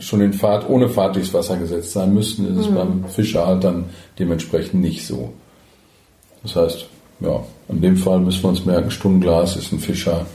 schon 0.00 0.20
in 0.20 0.32
Fahrt 0.32 0.68
ohne 0.68 0.88
Fahrt 0.88 1.16
durchs 1.16 1.32
Wasser 1.32 1.56
gesetzt 1.56 1.92
sein 1.92 2.12
müssten, 2.12 2.46
ist 2.46 2.58
es 2.58 2.70
mhm. 2.70 2.74
beim 2.74 3.04
Fischer 3.08 3.46
halt 3.46 3.64
dann 3.64 3.86
dementsprechend 4.18 4.80
nicht 4.80 5.06
so. 5.06 5.32
Das 6.42 6.56
heißt, 6.56 6.86
ja, 7.20 7.44
in 7.68 7.80
dem 7.80 7.96
Fall 7.96 8.20
müssen 8.20 8.42
wir 8.42 8.48
uns 8.48 8.64
merken, 8.64 8.90
Stundenglas 8.90 9.56
ist 9.56 9.72
ein 9.72 9.78
Fischer, 9.78 10.26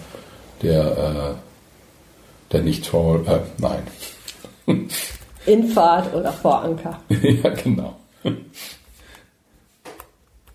der, 0.62 0.86
äh, 0.98 2.52
der 2.52 2.62
nicht 2.62 2.86
toll, 2.86 3.24
äh, 3.28 3.40
nein. 3.58 3.84
In 5.46 5.68
Fahrt 5.68 6.14
oder 6.14 6.32
vor 6.32 6.64
Anker. 6.64 7.00
ja, 7.10 7.50
genau. 7.52 7.96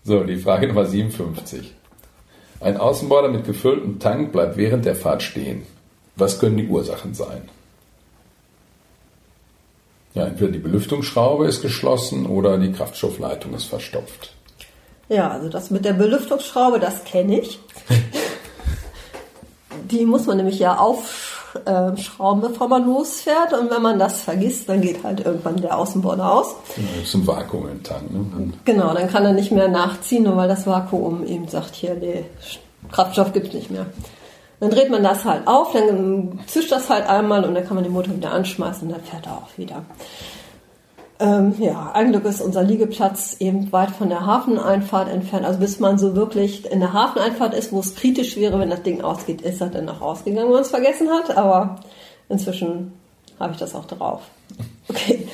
So, 0.03 0.23
die 0.23 0.37
Frage 0.37 0.67
Nummer 0.67 0.85
57. 0.85 1.73
Ein 2.59 2.77
Außenborder 2.77 3.29
mit 3.29 3.45
gefülltem 3.45 3.99
Tank 3.99 4.33
bleibt 4.33 4.57
während 4.57 4.85
der 4.85 4.95
Fahrt 4.95 5.23
stehen. 5.23 5.63
Was 6.17 6.39
können 6.39 6.57
die 6.57 6.67
Ursachen 6.67 7.13
sein? 7.13 7.49
Ja, 10.13 10.25
entweder 10.25 10.51
die 10.51 10.59
Belüftungsschraube 10.59 11.47
ist 11.47 11.61
geschlossen 11.61 12.25
oder 12.25 12.57
die 12.57 12.73
Kraftstoffleitung 12.73 13.53
ist 13.53 13.65
verstopft. 13.65 14.33
Ja, 15.11 15.29
also 15.29 15.49
das 15.49 15.71
mit 15.71 15.83
der 15.83 15.91
Belüftungsschraube, 15.91 16.79
das 16.79 17.03
kenne 17.03 17.41
ich. 17.41 17.59
die 19.91 20.05
muss 20.05 20.25
man 20.25 20.37
nämlich 20.37 20.57
ja 20.57 20.77
aufschrauben, 20.77 22.39
bevor 22.39 22.69
man 22.69 22.85
losfährt. 22.85 23.51
Und 23.51 23.69
wenn 23.69 23.81
man 23.81 23.99
das 23.99 24.21
vergisst, 24.21 24.69
dann 24.69 24.79
geht 24.79 25.03
halt 25.03 25.25
irgendwann 25.25 25.57
der 25.57 25.77
Außenborder 25.77 26.31
aus. 26.31 26.55
Genau, 26.77 26.87
ist 27.03 27.13
ein 27.13 27.27
Vakuum 27.27 27.67
im 27.67 27.83
Tank. 27.83 28.09
Ne? 28.09 28.53
Genau, 28.63 28.93
dann 28.93 29.09
kann 29.09 29.25
er 29.25 29.33
nicht 29.33 29.51
mehr 29.51 29.67
nachziehen, 29.67 30.23
nur 30.23 30.37
weil 30.37 30.47
das 30.47 30.65
Vakuum 30.65 31.25
eben 31.25 31.49
sagt, 31.49 31.75
hier, 31.75 31.95
nee, 31.95 32.23
Kraftstoff 32.89 33.33
gibt 33.33 33.47
es 33.47 33.53
nicht 33.53 33.69
mehr. 33.69 33.87
Dann 34.61 34.69
dreht 34.69 34.91
man 34.91 35.03
das 35.03 35.25
halt 35.25 35.45
auf, 35.45 35.73
dann 35.73 36.39
zischt 36.47 36.71
das 36.71 36.89
halt 36.89 37.09
einmal 37.09 37.43
und 37.43 37.53
dann 37.53 37.65
kann 37.65 37.75
man 37.75 37.83
den 37.83 37.91
Motor 37.91 38.15
wieder 38.15 38.31
anschmeißen 38.31 38.87
und 38.87 38.93
dann 38.93 39.03
fährt 39.03 39.25
er 39.25 39.33
auch 39.33 39.57
wieder. 39.57 39.83
Ähm, 41.21 41.53
ja, 41.59 41.91
ein 41.93 42.11
Glück 42.11 42.25
ist 42.25 42.41
unser 42.41 42.63
Liegeplatz 42.63 43.35
eben 43.39 43.71
weit 43.71 43.91
von 43.91 44.09
der 44.09 44.25
Hafeneinfahrt 44.25 45.07
entfernt. 45.07 45.45
Also 45.45 45.59
bis 45.59 45.79
man 45.79 45.99
so 45.99 46.15
wirklich 46.15 46.69
in 46.69 46.79
der 46.79 46.93
Hafeneinfahrt 46.93 47.53
ist, 47.53 47.71
wo 47.71 47.79
es 47.79 47.95
kritisch 47.95 48.37
wäre, 48.37 48.59
wenn 48.59 48.71
das 48.71 48.81
Ding 48.81 49.01
ausgeht, 49.01 49.43
ist 49.43 49.61
er 49.61 49.67
dann 49.67 49.87
auch 49.87 50.01
ausgegangen, 50.01 50.47
wenn 50.47 50.53
man 50.53 50.61
es 50.63 50.71
vergessen 50.71 51.09
hat. 51.09 51.37
Aber 51.37 51.75
inzwischen 52.27 52.93
habe 53.39 53.53
ich 53.53 53.59
das 53.59 53.75
auch 53.75 53.85
drauf. 53.85 54.23
Okay. 54.89 55.27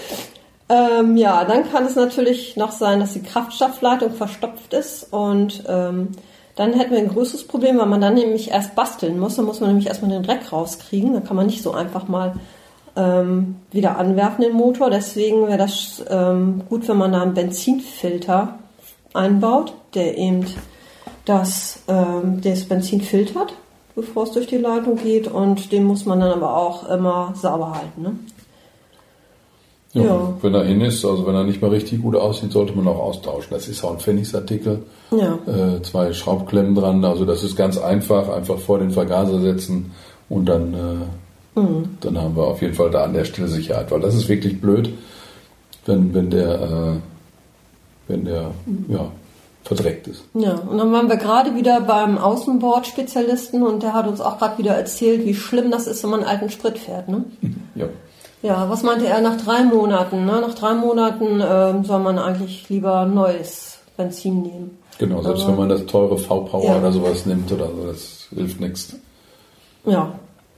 Ähm, 0.68 1.16
ja, 1.16 1.46
dann 1.46 1.72
kann 1.72 1.86
es 1.86 1.96
natürlich 1.96 2.58
noch 2.58 2.74
sein, 2.74 3.00
dass 3.00 3.14
die 3.14 3.24
Kraftstoffleitung 3.24 4.12
verstopft 4.12 4.74
ist 4.74 5.14
und 5.14 5.64
ähm, 5.66 6.10
dann 6.58 6.74
hätten 6.74 6.92
wir 6.92 6.98
ein 6.98 7.08
größeres 7.08 7.48
Problem, 7.48 7.78
weil 7.78 7.86
man 7.86 8.02
dann 8.02 8.16
nämlich 8.16 8.52
erst 8.52 8.76
basteln 8.76 9.20
muss. 9.20 9.36
Dann 9.36 9.46
muss 9.46 9.62
man 9.62 9.70
nämlich 9.70 9.88
erstmal 9.88 10.12
den 10.12 10.24
Dreck 10.24 10.52
rauskriegen. 10.52 11.14
Dann 11.14 11.24
kann 11.24 11.38
man 11.38 11.46
nicht 11.46 11.62
so 11.62 11.72
einfach 11.72 12.08
mal 12.08 12.34
ähm, 12.98 13.56
wieder 13.72 13.98
anwerfen, 13.98 14.44
den 14.44 14.54
Motor. 14.54 14.90
Deswegen 14.90 15.48
wäre 15.48 15.58
das 15.58 16.04
ähm, 16.10 16.64
gut, 16.68 16.88
wenn 16.88 16.98
man 16.98 17.14
da 17.14 17.22
einen 17.22 17.34
Benzinfilter 17.34 18.60
einbaut, 19.14 19.74
der 19.94 20.18
eben 20.18 20.46
das, 21.26 21.80
ähm, 21.88 22.42
das 22.42 22.66
Benzin 22.66 23.02
filtert, 23.02 23.54
bevor 23.96 24.24
es 24.24 24.32
durch 24.32 24.48
die 24.48 24.58
Leitung 24.58 24.98
geht. 24.98 25.28
Und 25.28 25.72
den 25.72 25.84
muss 25.84 26.06
man 26.06 26.20
dann 26.20 26.32
aber 26.32 26.58
auch 26.58 26.90
immer 26.90 27.34
sauber 27.36 27.76
halten. 27.76 28.02
Ne? 28.02 28.20
Ja, 29.94 30.04
ja. 30.04 30.34
Wenn 30.42 30.54
er 30.54 30.64
hin 30.64 30.82
ist, 30.82 31.06
also 31.06 31.26
wenn 31.26 31.36
er 31.36 31.44
nicht 31.44 31.62
mehr 31.62 31.72
richtig 31.72 32.02
gut 32.02 32.16
aussieht, 32.16 32.52
sollte 32.52 32.74
man 32.74 32.88
auch 32.88 33.00
austauschen. 33.00 33.50
Das 33.52 33.68
ist 33.68 33.84
auch 33.84 33.92
ein 33.92 34.00
Pfennigsartikel. 34.00 34.84
Ja. 35.12 35.38
Äh, 35.48 35.82
zwei 35.82 36.14
Schraubklemmen 36.14 36.76
dran. 36.76 37.04
Also 37.06 37.26
das 37.26 37.44
ist 37.44 37.56
ganz 37.56 37.78
einfach. 37.78 38.30
Einfach 38.30 38.60
vor 38.60 38.80
den 38.80 38.92
Vergaser 38.92 39.40
setzen 39.40 39.92
und 40.30 40.46
dann, 40.46 40.74
äh, 40.74 41.27
mhm. 41.58 41.98
dann 42.02 42.18
haben 42.18 42.36
wir 42.36 42.44
auf 42.44 42.62
jeden 42.62 42.74
Fall 42.74 42.90
da 42.90 43.04
an 43.04 43.14
der 43.14 43.26
Stelle 43.26 43.48
Sicherheit. 43.48 43.92
Weil 43.92 44.00
das 44.00 44.16
ist 44.16 44.30
wirklich 44.30 44.62
blöd, 44.62 44.90
wenn, 45.86 46.14
wenn 46.14 46.30
der, 46.30 46.62
äh, 46.62 46.94
wenn 48.08 48.26
der, 48.26 48.52
ja, 48.88 49.12
verdreckt 49.64 50.08
ist. 50.08 50.24
Ja, 50.34 50.54
und 50.54 50.78
dann 50.78 50.92
waren 50.94 51.10
wir 51.10 51.18
gerade 51.18 51.56
wieder 51.56 51.82
beim 51.82 52.18
Außenbordspezialisten 52.18 53.64
und 53.64 53.84
der 53.84 53.94
hat 53.94 54.08
uns 54.08 54.22
auch 54.22 54.38
gerade 54.38 54.58
wieder 54.58 54.76
erzählt, 54.76 55.26
wie 55.26 55.34
schlimm 55.34 55.72
das 55.72 55.88
ist, 55.88 56.04
wenn 56.04 56.12
man 56.12 56.24
alten 56.24 56.50
Sprit 56.50 56.78
fährt, 56.78 57.10
ne? 57.10 57.26
Ja. 57.76 57.88
Ja, 58.44 58.70
was 58.70 58.84
meinte 58.84 59.08
er 59.08 59.20
nach 59.20 59.36
drei 59.42 59.64
Monaten? 59.64 60.26
Ne? 60.26 60.42
Nach 60.42 60.54
drei 60.54 60.76
Monaten 60.76 61.42
äh, 61.42 61.84
soll 61.84 62.00
man 62.00 62.20
eigentlich 62.20 62.70
lieber 62.70 63.06
neues 63.06 63.80
Benzin 63.98 64.44
nehmen. 64.44 64.78
Genau, 65.00 65.24
selbst 65.24 65.44
Aber, 65.44 65.54
wenn 65.54 65.60
man 65.60 65.70
das 65.70 65.86
teure 65.88 66.18
V-Power 66.18 66.64
ja. 66.64 66.78
oder 66.78 66.92
sowas 66.92 67.26
nimmt 67.26 67.52
oder 67.52 67.68
so, 67.68 67.88
das 67.88 68.28
hilft 68.34 68.60
nichts. 68.60 68.96
Ja, 69.86 70.12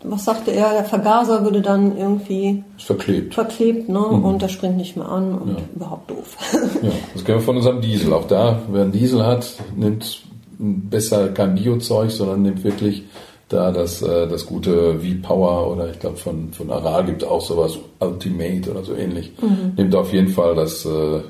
was 0.03 0.25
sagte 0.25 0.51
er? 0.51 0.71
Der 0.71 0.85
Vergaser 0.85 1.43
würde 1.43 1.61
dann 1.61 1.97
irgendwie 1.97 2.63
verklebt, 2.77 3.33
verklebt 3.33 3.89
ne? 3.89 3.99
Mhm. 3.99 4.23
und 4.23 4.41
der 4.41 4.47
springt 4.47 4.77
nicht 4.77 4.95
mehr 4.95 5.09
an 5.09 5.35
und 5.37 5.49
ja. 5.49 5.63
überhaupt 5.75 6.09
doof. 6.09 6.37
ja, 6.81 6.91
das 7.13 7.25
kennen 7.25 7.39
wir 7.39 7.43
von 7.43 7.57
unserem 7.57 7.81
Diesel. 7.81 8.13
Auch 8.13 8.27
da, 8.27 8.59
wer 8.69 8.83
einen 8.83 8.91
Diesel 8.91 9.25
hat, 9.25 9.55
nimmt 9.75 10.21
besser 10.57 11.29
kein 11.29 11.55
Biozeug, 11.55 12.11
sondern 12.11 12.43
nimmt 12.43 12.63
wirklich 12.63 13.03
da 13.49 13.71
das, 13.71 14.01
äh, 14.01 14.27
das 14.27 14.45
gute 14.45 14.99
V-Power 14.99 15.71
oder 15.71 15.89
ich 15.89 15.99
glaube 15.99 16.17
von, 16.17 16.53
von 16.53 16.69
Aral 16.69 17.05
gibt 17.05 17.23
auch 17.23 17.41
sowas, 17.41 17.77
Ultimate 17.99 18.69
oder 18.69 18.83
so 18.83 18.95
ähnlich. 18.95 19.31
Mhm. 19.41 19.73
Nimmt 19.75 19.95
auf 19.95 20.13
jeden 20.13 20.29
Fall 20.29 20.55
das 20.55 20.85
äh, 20.85 21.21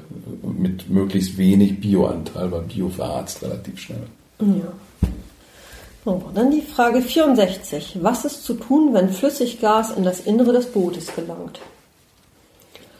mit 0.43 0.89
möglichst 0.89 1.37
wenig 1.37 1.79
Bioanteil 1.79 2.49
beim 2.49 2.67
Bio 2.67 2.89
verharzt 2.89 3.41
relativ 3.41 3.79
schnell. 3.79 4.03
Ja. 4.41 4.71
So, 6.05 6.23
dann 6.33 6.51
die 6.51 6.61
Frage 6.61 7.01
64. 7.01 7.99
Was 8.01 8.25
ist 8.25 8.45
zu 8.45 8.53
tun, 8.53 8.93
wenn 8.93 9.09
Flüssiggas 9.09 9.91
in 9.91 10.03
das 10.03 10.21
Innere 10.21 10.53
des 10.53 10.67
Bootes 10.67 11.13
gelangt? 11.15 11.59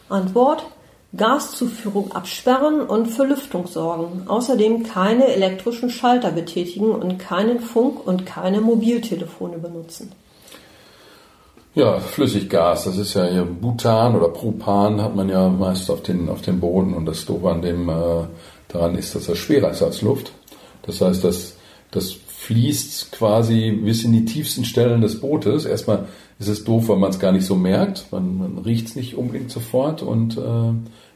Antwort. 0.08 0.64
Gaszuführung 1.16 2.12
absperren 2.12 2.82
und 2.82 3.06
für 3.06 3.24
Lüftung 3.24 3.66
sorgen. 3.66 4.24
Außerdem 4.28 4.84
keine 4.84 5.26
elektrischen 5.26 5.90
Schalter 5.90 6.30
betätigen 6.30 6.90
und 6.90 7.18
keinen 7.18 7.58
Funk 7.58 8.06
und 8.06 8.26
keine 8.26 8.60
Mobiltelefone 8.60 9.58
benutzen. 9.58 10.12
Ja, 11.74 11.98
Flüssiggas, 11.98 12.84
das 12.84 12.96
ist 12.96 13.14
ja 13.14 13.26
hier 13.26 13.44
Butan 13.44 14.16
oder 14.16 14.28
Propan, 14.28 15.00
hat 15.00 15.14
man 15.14 15.28
ja 15.28 15.48
meist 15.48 15.90
auf 15.90 16.02
den, 16.02 16.28
auf 16.28 16.42
den 16.42 16.58
Boden 16.58 16.94
und 16.94 17.06
das 17.06 17.24
Doofe 17.24 17.48
an 17.48 17.62
dem 17.62 17.88
äh, 17.88 18.24
daran 18.68 18.96
ist, 18.96 19.14
dass 19.14 19.26
das 19.26 19.38
schwerer 19.38 19.70
ist 19.70 19.82
als 19.82 20.02
Luft. 20.02 20.32
Das 20.82 21.00
heißt, 21.00 21.22
das, 21.22 21.54
das 21.92 22.12
fließt 22.50 23.12
quasi 23.12 23.70
bis 23.70 24.02
in 24.02 24.12
die 24.12 24.24
tiefsten 24.24 24.64
Stellen 24.64 25.02
des 25.02 25.20
Bootes. 25.20 25.66
Erstmal 25.66 26.06
ist 26.40 26.48
es 26.48 26.64
doof, 26.64 26.88
weil 26.88 26.96
man 26.96 27.10
es 27.10 27.20
gar 27.20 27.30
nicht 27.30 27.46
so 27.46 27.54
merkt. 27.54 28.06
Man, 28.10 28.38
man 28.38 28.58
riecht 28.58 28.88
es 28.88 28.96
nicht 28.96 29.14
unbedingt 29.14 29.52
sofort 29.52 30.02
und 30.02 30.36
äh, 30.36 30.72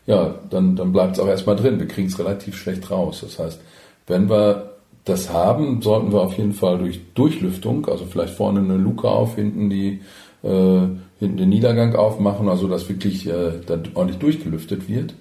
ja, 0.07 0.37
dann, 0.49 0.77
dann 0.77 0.93
bleibt 0.93 1.17
es 1.17 1.21
auch 1.21 1.27
erstmal 1.27 1.57
drin. 1.57 1.81
Wir 1.81 1.89
kriegen 1.89 2.07
es 2.07 2.21
relativ 2.21 2.57
schlecht 2.57 2.89
raus. 2.89 3.23
Das 3.23 3.41
heißt, 3.41 3.61
wenn 4.07 4.31
wir 4.31 4.75
das 5.05 5.33
haben, 5.33 5.83
sollten 5.83 6.13
wir 6.13 6.21
auf 6.21 6.39
jeden 6.39 6.53
Fall 6.53 6.79
durch 6.79 7.01
Durchlüftung, 7.15 7.87
also 7.87 8.05
vielleicht 8.05 8.35
vorne 8.35 8.61
eine 8.61 8.77
Luke 8.77 9.09
auf, 9.09 9.35
hinten 9.35 9.71
die 9.71 10.03
äh, 10.45 10.87
hinten 11.19 11.37
den 11.37 11.49
Niedergang 11.49 11.97
aufmachen, 11.97 12.49
also 12.49 12.69
dass 12.69 12.89
wirklich 12.89 13.27
äh, 13.27 13.61
dann 13.67 13.83
ordentlich 13.95 14.21
durchgelüftet 14.21 14.89
wird. 14.89 15.15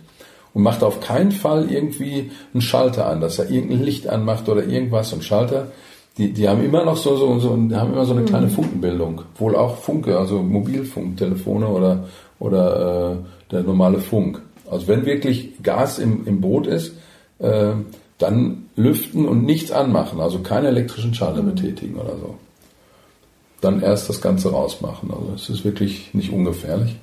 Und 0.54 0.62
macht 0.62 0.84
auf 0.84 1.00
keinen 1.00 1.32
Fall 1.32 1.72
irgendwie 1.72 2.30
einen 2.54 2.62
Schalter 2.62 3.08
an, 3.08 3.20
dass 3.20 3.40
er 3.40 3.50
irgendein 3.50 3.82
Licht 3.82 4.08
anmacht 4.08 4.48
oder 4.48 4.64
irgendwas. 4.64 5.12
Und 5.12 5.24
Schalter 5.24 5.72
die, 6.18 6.32
die 6.32 6.48
haben 6.48 6.64
immer 6.64 6.86
noch 6.86 6.98
so, 6.98 7.16
so, 7.16 7.40
so, 7.40 7.52
haben 7.52 7.94
immer 7.94 8.06
so 8.06 8.14
eine 8.14 8.26
kleine 8.26 8.48
mhm. 8.48 8.52
Funkenbildung. 8.52 9.22
Wohl 9.38 9.56
auch 9.56 9.78
Funke, 9.78 10.18
also 10.18 10.42
Mobilfunktelefone 10.42 11.68
oder, 11.68 12.06
oder 12.40 13.14
äh, 13.14 13.52
der 13.52 13.64
normale 13.64 14.00
Funk. 14.00 14.42
Also 14.70 14.88
wenn 14.88 15.06
wirklich 15.06 15.52
Gas 15.64 16.00
im, 16.00 16.26
im 16.28 16.40
Boot 16.40 16.68
ist, 16.68 16.94
äh, 17.40 17.72
dann 18.20 18.66
lüften 18.76 19.28
und 19.28 19.44
nichts 19.44 19.72
anmachen, 19.72 20.20
also 20.20 20.40
keine 20.40 20.68
elektrischen 20.68 21.14
Schalter 21.14 21.42
mhm. 21.42 21.56
betätigen 21.56 21.96
oder 21.96 22.16
so. 22.18 22.36
Dann 23.62 23.82
erst 23.82 24.10
das 24.10 24.22
Ganze 24.22 24.52
rausmachen. 24.52 25.10
Also 25.12 25.32
es 25.36 25.50
ist 25.50 25.66
wirklich 25.66 26.14
nicht 26.14 26.32
ungefährlich. 26.32 26.96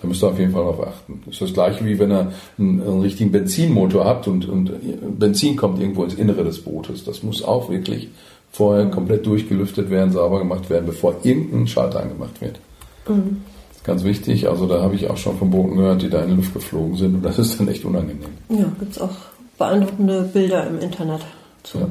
Da 0.00 0.06
müsst 0.06 0.22
ihr 0.22 0.28
auf 0.28 0.38
jeden 0.38 0.52
Fall 0.52 0.62
darauf 0.62 0.86
achten. 0.86 1.22
Das 1.24 1.34
ist 1.34 1.42
das 1.42 1.52
gleiche 1.54 1.84
wie 1.84 1.98
wenn 1.98 2.12
ihr 2.12 2.32
einen, 2.58 2.82
einen 2.82 3.00
richtigen 3.00 3.32
Benzinmotor 3.32 4.04
habt 4.04 4.28
und, 4.28 4.46
und 4.48 4.70
Benzin 5.18 5.56
kommt 5.56 5.80
irgendwo 5.80 6.04
ins 6.04 6.14
Innere 6.14 6.44
des 6.44 6.60
Bootes. 6.60 7.04
Das 7.04 7.22
muss 7.22 7.42
auch 7.42 7.70
wirklich 7.70 8.08
vorher 8.56 8.86
komplett 8.86 9.26
durchgelüftet 9.26 9.90
werden, 9.90 10.12
sauber 10.12 10.38
gemacht 10.38 10.70
werden, 10.70 10.86
bevor 10.86 11.16
irgendein 11.22 11.66
Schalter 11.66 12.00
angemacht 12.00 12.40
wird. 12.40 12.58
Mhm. 13.06 13.42
Ganz 13.84 14.02
wichtig, 14.02 14.48
also 14.48 14.66
da 14.66 14.80
habe 14.80 14.94
ich 14.94 15.10
auch 15.10 15.16
schon 15.18 15.36
von 15.36 15.50
Booten 15.50 15.76
gehört, 15.76 16.00
die 16.00 16.08
da 16.08 16.22
in 16.22 16.30
die 16.30 16.36
Luft 16.36 16.54
geflogen 16.54 16.96
sind 16.96 17.16
und 17.16 17.22
das 17.22 17.38
ist 17.38 17.60
dann 17.60 17.68
echt 17.68 17.84
unangenehm. 17.84 18.30
Ja, 18.48 18.64
gibt 18.78 18.92
es 18.92 19.00
auch 19.00 19.14
beeindruckende 19.58 20.22
Bilder 20.22 20.66
im 20.66 20.80
Internet 20.80 21.20
zu. 21.62 21.78
Ja. 21.78 21.88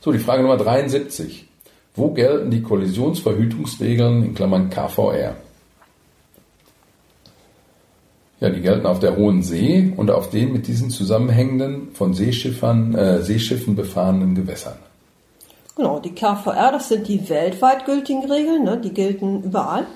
So, 0.00 0.10
die 0.10 0.18
Frage 0.18 0.42
Nummer 0.42 0.56
73. 0.56 1.46
Wo 1.94 2.12
gelten 2.12 2.50
die 2.50 2.62
Kollisionsverhütungsregeln 2.62 4.24
in 4.24 4.34
Klammern 4.34 4.70
KVR? 4.70 5.36
Ja, 8.40 8.48
die 8.48 8.62
gelten 8.62 8.86
auf 8.86 9.00
der 9.00 9.16
Hohen 9.16 9.42
See 9.42 9.92
und 9.96 10.10
auf 10.10 10.30
den 10.30 10.54
mit 10.54 10.66
diesen 10.66 10.88
zusammenhängenden, 10.88 11.88
von 11.92 12.14
Seeschiffern, 12.14 12.94
äh, 12.94 13.20
Seeschiffen 13.20 13.76
befahrenen 13.76 14.34
Gewässern. 14.34 14.78
Genau, 15.80 15.98
die 15.98 16.14
KVR, 16.14 16.72
das 16.72 16.90
sind 16.90 17.08
die 17.08 17.30
weltweit 17.30 17.86
gültigen 17.86 18.30
Regeln, 18.30 18.64
ne? 18.64 18.76
die 18.76 18.92
gelten 18.92 19.42
überall. 19.44 19.86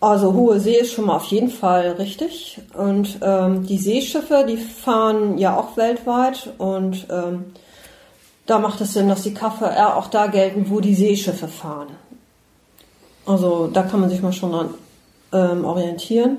Also 0.00 0.32
hohe 0.32 0.60
See 0.60 0.78
ist 0.78 0.94
schon 0.94 1.04
mal 1.04 1.16
auf 1.16 1.26
jeden 1.26 1.50
Fall 1.50 1.90
richtig. 1.98 2.58
Und 2.72 3.18
ähm, 3.20 3.66
die 3.66 3.76
Seeschiffe, 3.76 4.46
die 4.48 4.56
fahren 4.56 5.36
ja 5.36 5.58
auch 5.58 5.76
weltweit 5.76 6.54
und 6.56 7.06
ähm, 7.10 7.52
da 8.46 8.58
macht 8.58 8.80
es 8.80 8.94
Sinn, 8.94 9.10
dass 9.10 9.24
die 9.24 9.34
KVR 9.34 9.94
auch 9.94 10.06
da 10.06 10.26
gelten, 10.26 10.70
wo 10.70 10.80
die 10.80 10.94
Seeschiffe 10.94 11.48
fahren. 11.48 11.88
Also 13.26 13.66
da 13.66 13.82
kann 13.82 14.00
man 14.00 14.08
sich 14.08 14.22
mal 14.22 14.32
schon 14.32 14.52
dran 14.52 14.70
ähm, 15.34 15.66
orientieren. 15.66 16.38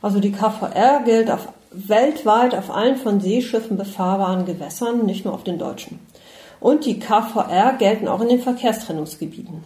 Also 0.00 0.20
die 0.20 0.30
KVR 0.30 1.02
gilt 1.04 1.28
auf, 1.28 1.48
weltweit 1.72 2.54
auf 2.54 2.70
allen 2.70 2.98
von 2.98 3.20
Seeschiffen 3.20 3.76
befahrbaren 3.76 4.46
Gewässern, 4.46 5.04
nicht 5.06 5.24
nur 5.24 5.34
auf 5.34 5.42
den 5.42 5.58
deutschen. 5.58 5.98
Und 6.60 6.84
die 6.84 6.98
KVR 6.98 7.74
gelten 7.78 8.08
auch 8.08 8.20
in 8.20 8.28
den 8.28 8.42
Verkehrstrennungsgebieten. 8.42 9.62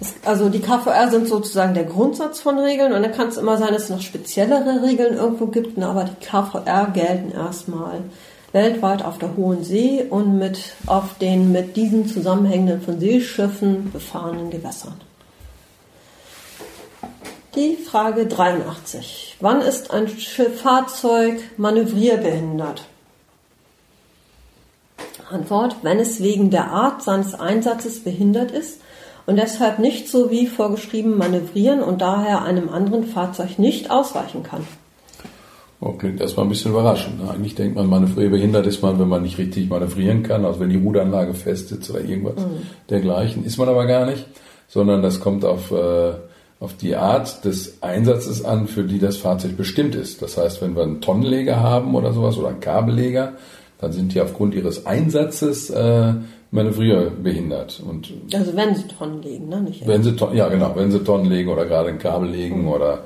Es, 0.00 0.14
also 0.24 0.48
die 0.48 0.60
KVR 0.60 1.10
sind 1.10 1.28
sozusagen 1.28 1.74
der 1.74 1.84
Grundsatz 1.84 2.40
von 2.40 2.58
Regeln 2.58 2.92
und 2.92 3.02
dann 3.02 3.12
kann 3.12 3.28
es 3.28 3.36
immer 3.36 3.58
sein, 3.58 3.72
dass 3.72 3.84
es 3.84 3.90
noch 3.90 4.00
speziellere 4.00 4.82
Regeln 4.82 5.16
irgendwo 5.16 5.46
gibt, 5.46 5.80
aber 5.80 6.04
die 6.04 6.26
KVR 6.26 6.90
gelten 6.92 7.32
erstmal 7.32 8.00
weltweit 8.52 9.04
auf 9.04 9.18
der 9.18 9.36
Hohen 9.36 9.64
See 9.64 10.04
und 10.08 10.38
mit 10.38 10.60
auf 10.86 11.18
den 11.18 11.52
mit 11.52 11.76
diesen 11.76 12.06
zusammenhängenden 12.06 12.80
von 12.80 13.00
Seeschiffen 13.00 13.92
befahrenen 13.92 14.50
Gewässern. 14.50 14.94
Die 17.56 17.76
Frage 17.76 18.26
83. 18.26 19.36
Wann 19.40 19.60
ist 19.60 19.92
ein 19.92 20.08
Fahrzeug 20.08 21.40
manövrierbehindert? 21.56 22.84
Antwort, 25.30 25.76
wenn 25.82 25.98
es 25.98 26.22
wegen 26.22 26.50
der 26.50 26.70
Art 26.70 27.02
seines 27.02 27.34
Einsatzes 27.34 28.04
behindert 28.04 28.50
ist 28.50 28.80
und 29.26 29.36
deshalb 29.36 29.78
nicht 29.78 30.08
so 30.08 30.30
wie 30.30 30.46
vorgeschrieben 30.46 31.16
manövrieren 31.16 31.82
und 31.82 32.00
daher 32.00 32.42
einem 32.42 32.68
anderen 32.68 33.04
Fahrzeug 33.04 33.58
nicht 33.58 33.90
ausweichen 33.90 34.42
kann. 34.42 34.66
Oh, 35.80 35.92
klingt 35.92 36.20
erstmal 36.20 36.46
ein 36.46 36.48
bisschen 36.48 36.70
überraschend. 36.70 37.20
Eigentlich 37.28 37.56
denkt 37.56 37.76
man, 37.76 37.88
manövrierbehindert 37.88 38.66
ist 38.66 38.82
man, 38.82 38.98
wenn 38.98 39.08
man 39.08 39.22
nicht 39.22 39.36
richtig 39.36 39.68
manövrieren 39.68 40.22
kann, 40.22 40.44
also 40.44 40.60
wenn 40.60 40.70
die 40.70 40.78
Ruderanlage 40.78 41.34
fest 41.34 41.68
sitzt 41.68 41.90
oder 41.90 42.00
irgendwas 42.00 42.36
mhm. 42.36 42.62
dergleichen. 42.88 43.44
Ist 43.44 43.58
man 43.58 43.68
aber 43.68 43.84
gar 43.86 44.06
nicht, 44.06 44.26
sondern 44.68 45.02
das 45.02 45.20
kommt 45.20 45.44
auf, 45.44 45.70
äh, 45.72 46.12
auf 46.58 46.74
die 46.76 46.96
Art 46.96 47.44
des 47.44 47.82
Einsatzes 47.82 48.44
an, 48.44 48.66
für 48.66 48.84
die 48.84 48.98
das 48.98 49.18
Fahrzeug 49.18 49.58
bestimmt 49.58 49.94
ist. 49.94 50.22
Das 50.22 50.38
heißt, 50.38 50.62
wenn 50.62 50.74
wir 50.74 50.84
einen 50.84 51.02
Tonnenleger 51.02 51.60
haben 51.60 51.94
oder 51.94 52.14
sowas 52.14 52.38
oder 52.38 52.48
einen 52.48 52.60
Kabelleger, 52.60 53.34
dann 53.84 53.92
sind 53.92 54.14
die 54.14 54.20
aufgrund 54.20 54.54
ihres 54.54 54.86
Einsatzes 54.86 55.68
äh, 55.68 56.14
manövrierbehindert. 56.50 57.82
Und 57.86 58.10
also 58.32 58.56
wenn 58.56 58.74
sie 58.74 58.84
Tonnen 58.88 59.22
legen, 59.22 59.48
ne? 59.48 59.60
Nicht 59.60 59.86
wenn 59.86 60.02
sie 60.02 60.16
ja 60.32 60.48
genau, 60.48 60.72
wenn 60.74 60.90
sie 60.90 61.04
Tonnen 61.04 61.26
legen 61.26 61.50
oder 61.50 61.66
gerade 61.66 61.90
ein 61.90 61.98
Kabel 61.98 62.30
legen 62.30 62.62
mhm. 62.62 62.68
oder 62.68 63.04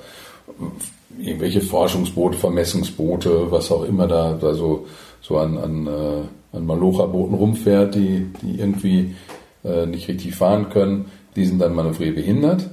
irgendwelche 1.18 1.60
Forschungsboote, 1.60 2.38
Vermessungsboote, 2.38 3.50
was 3.50 3.72
auch 3.72 3.84
immer 3.84 4.06
da, 4.06 4.38
da 4.40 4.54
so, 4.54 4.86
so 5.20 5.38
an, 5.38 5.58
an, 5.58 5.86
äh, 5.86 6.56
an 6.56 6.66
Malocha-Booten 6.66 7.34
rumfährt, 7.34 7.96
die, 7.96 8.26
die 8.40 8.60
irgendwie 8.60 9.16
äh, 9.64 9.86
nicht 9.86 10.06
richtig 10.06 10.36
fahren 10.36 10.68
können, 10.70 11.06
die 11.34 11.44
sind 11.44 11.58
dann 11.58 11.74
manövrierbehindert. 11.74 12.70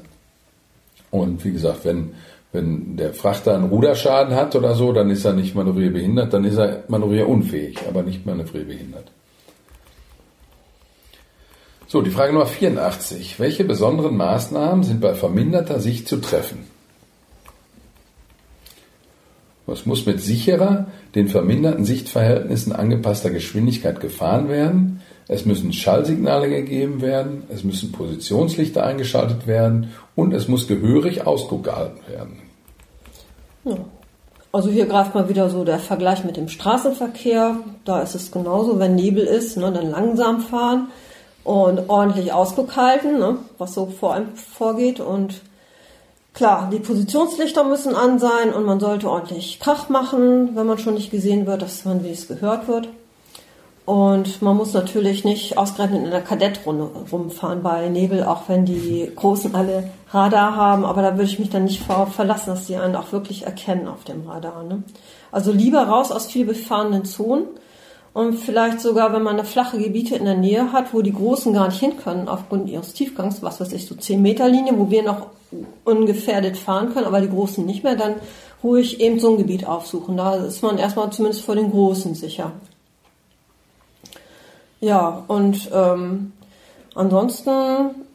Und 1.09 1.43
wie 1.43 1.53
gesagt, 1.53 1.85
wenn, 1.85 2.11
wenn 2.55 2.97
der 2.97 3.13
Frachter 3.13 3.53
einen 3.53 3.65
Ruderschaden 3.65 4.35
hat 4.35 4.55
oder 4.55 4.73
so, 4.73 4.93
dann 4.93 5.11
ist 5.11 5.25
er 5.25 5.33
nicht 5.33 5.53
manövrierbehindert, 5.53 6.33
dann 6.33 6.45
ist 6.45 6.57
er 6.57 6.83
manövrierunfähig, 6.87 7.79
aber 7.87 8.01
nicht 8.01 8.25
manövrierbehindert. 8.25 9.11
So, 11.87 12.01
die 12.01 12.09
Frage 12.09 12.33
Nummer 12.33 12.47
84. 12.47 13.39
Welche 13.39 13.63
besonderen 13.63 14.17
Maßnahmen 14.17 14.83
sind 14.83 15.01
bei 15.01 15.13
verminderter 15.13 15.79
Sicht 15.79 16.07
zu 16.07 16.17
treffen? 16.17 16.65
Es 19.67 19.85
muss 19.85 20.05
mit 20.05 20.21
sicherer, 20.21 20.87
den 21.15 21.27
verminderten 21.27 21.85
Sichtverhältnissen 21.85 22.71
angepasster 22.71 23.31
Geschwindigkeit 23.31 23.99
gefahren 23.99 24.47
werden. 24.47 25.01
Es 25.27 25.45
müssen 25.45 25.73
Schallsignale 25.73 26.49
gegeben 26.49 27.01
werden. 27.01 27.43
Es 27.49 27.63
müssen 27.63 27.91
Positionslichter 27.91 28.85
eingeschaltet 28.85 29.47
werden. 29.47 29.91
Und 30.15 30.33
es 30.33 30.47
muss 30.47 30.67
gehörig 30.67 31.25
Ausguck 31.25 31.63
gehalten 31.63 32.01
werden. 32.07 32.44
Ja. 33.65 33.75
Also 34.51 34.69
hier 34.69 34.86
greift 34.86 35.13
mal 35.13 35.28
wieder 35.28 35.49
so 35.49 35.65
der 35.65 35.80
Vergleich 35.80 36.23
mit 36.23 36.38
dem 36.38 36.47
Straßenverkehr. 36.47 37.58
Da 37.84 38.01
ist 38.01 38.15
es 38.15 38.32
genauso, 38.32 38.80
wenn 38.80 38.95
Nebel 38.95 39.25
ist, 39.25 39.58
ne, 39.58 39.71
dann 39.71 39.91
langsam 39.91 40.39
fahren 40.39 40.88
und 41.43 41.89
ordentlich 41.89 42.32
Ausguck 42.32 42.78
halten, 42.78 43.19
ne, 43.19 43.39
was 43.58 43.73
so 43.73 43.88
vor 43.88 44.13
einem 44.13 44.36
vorgeht 44.36 45.01
und 45.01 45.41
Klar, 46.36 46.69
die 46.69 46.80
Positionslichter 46.80 47.63
müssen 47.63 47.95
an 47.95 48.19
sein 48.19 48.54
und 48.54 48.65
man 48.65 48.82
sollte 48.82 49.10
ordentlich 49.10 49.58
Krach 49.62 49.88
machen, 49.88 50.54
wenn 50.54 50.67
man 50.67 50.78
schon 50.78 50.95
nicht 50.95 51.10
gesehen 51.10 51.47
wird, 51.47 51.62
dass 51.62 51.86
man 51.86 52.04
wenigstens 52.04 52.39
gehört 52.39 52.67
wird. 52.67 52.89
Und 53.85 54.41
man 54.41 54.57
muss 54.57 54.73
natürlich 54.73 55.23
nicht 55.25 55.59
ausgerechnet 55.59 56.05
in 56.05 56.11
der 56.11 56.23
Kadettrunde 56.23 56.89
rumfahren 57.11 57.61
bei 57.61 57.87
Nebel, 57.87 58.23
auch 58.23 58.43
wenn 58.47 58.65
die 58.65 59.11
Großen 59.15 59.53
alle 59.53 59.91
Radar 60.09 60.55
haben. 60.55 60.85
Aber 60.85 61.03
da 61.03 61.13
würde 61.13 61.29
ich 61.29 61.37
mich 61.37 61.51
dann 61.51 61.65
nicht 61.65 61.83
verlassen, 61.83 62.49
dass 62.49 62.65
die 62.65 62.77
einen 62.77 62.95
auch 62.95 63.11
wirklich 63.11 63.45
erkennen 63.45 63.87
auf 63.87 64.03
dem 64.03 64.27
Radar. 64.27 64.63
Ne? 64.63 64.81
Also 65.31 65.51
lieber 65.51 65.83
raus 65.83 66.11
aus 66.11 66.25
viel 66.25 66.45
befahrenen 66.45 67.05
Zonen 67.05 67.45
und 68.13 68.35
vielleicht 68.35 68.79
sogar, 68.79 69.13
wenn 69.13 69.21
man 69.21 69.35
eine 69.35 69.45
flache 69.45 69.77
Gebiete 69.77 70.15
in 70.15 70.25
der 70.25 70.37
Nähe 70.37 70.71
hat, 70.71 70.93
wo 70.93 71.03
die 71.03 71.13
Großen 71.13 71.53
gar 71.53 71.67
nicht 71.67 71.79
hin 71.79 71.97
können 71.97 72.27
aufgrund 72.27 72.69
ihres 72.69 72.93
Tiefgangs, 72.93 73.43
was 73.43 73.59
weiß 73.59 73.71
ich, 73.73 73.85
so 73.85 73.93
10 73.93 74.19
Meter 74.19 74.47
Linie, 74.47 74.79
wo 74.79 74.89
wir 74.89 75.03
noch 75.03 75.27
ungefährdet 75.83 76.57
fahren 76.57 76.91
können, 76.91 77.05
aber 77.05 77.21
die 77.21 77.29
Großen 77.29 77.63
nicht 77.63 77.83
mehr, 77.83 77.95
dann 77.95 78.15
ruhig 78.63 78.99
eben 78.99 79.19
so 79.19 79.31
ein 79.31 79.37
Gebiet 79.37 79.67
aufsuchen. 79.67 80.17
Da 80.17 80.35
ist 80.35 80.63
man 80.63 80.79
erstmal 80.79 81.11
zumindest 81.11 81.43
vor 81.43 81.55
den 81.55 81.69
Großen 81.69 82.15
sicher. 82.15 82.53
Ja, 84.79 85.23
und 85.27 85.69
ähm, 85.73 86.33
ansonsten 86.93 88.05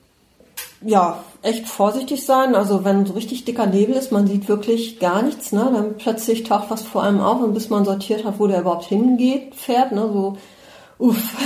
ja, 0.82 1.22
echt 1.42 1.68
vorsichtig 1.68 2.24
sein. 2.24 2.54
Also 2.54 2.84
wenn 2.84 3.06
so 3.06 3.12
richtig 3.12 3.44
dicker 3.44 3.66
Nebel 3.66 3.96
ist, 3.96 4.12
man 4.12 4.26
sieht 4.26 4.48
wirklich 4.48 4.98
gar 4.98 5.22
nichts, 5.22 5.52
ne? 5.52 5.70
Dann 5.72 5.96
plötzlich 5.98 6.44
taucht 6.44 6.70
was 6.70 6.82
vor 6.82 7.02
einem 7.02 7.20
auf 7.20 7.42
und 7.42 7.54
bis 7.54 7.68
man 7.68 7.84
sortiert 7.84 8.24
hat, 8.24 8.38
wo 8.38 8.46
der 8.46 8.60
überhaupt 8.60 8.86
hingeht, 8.86 9.54
fährt, 9.54 9.92
ne? 9.92 10.08
So, 10.12 10.36
uff. 10.98 11.36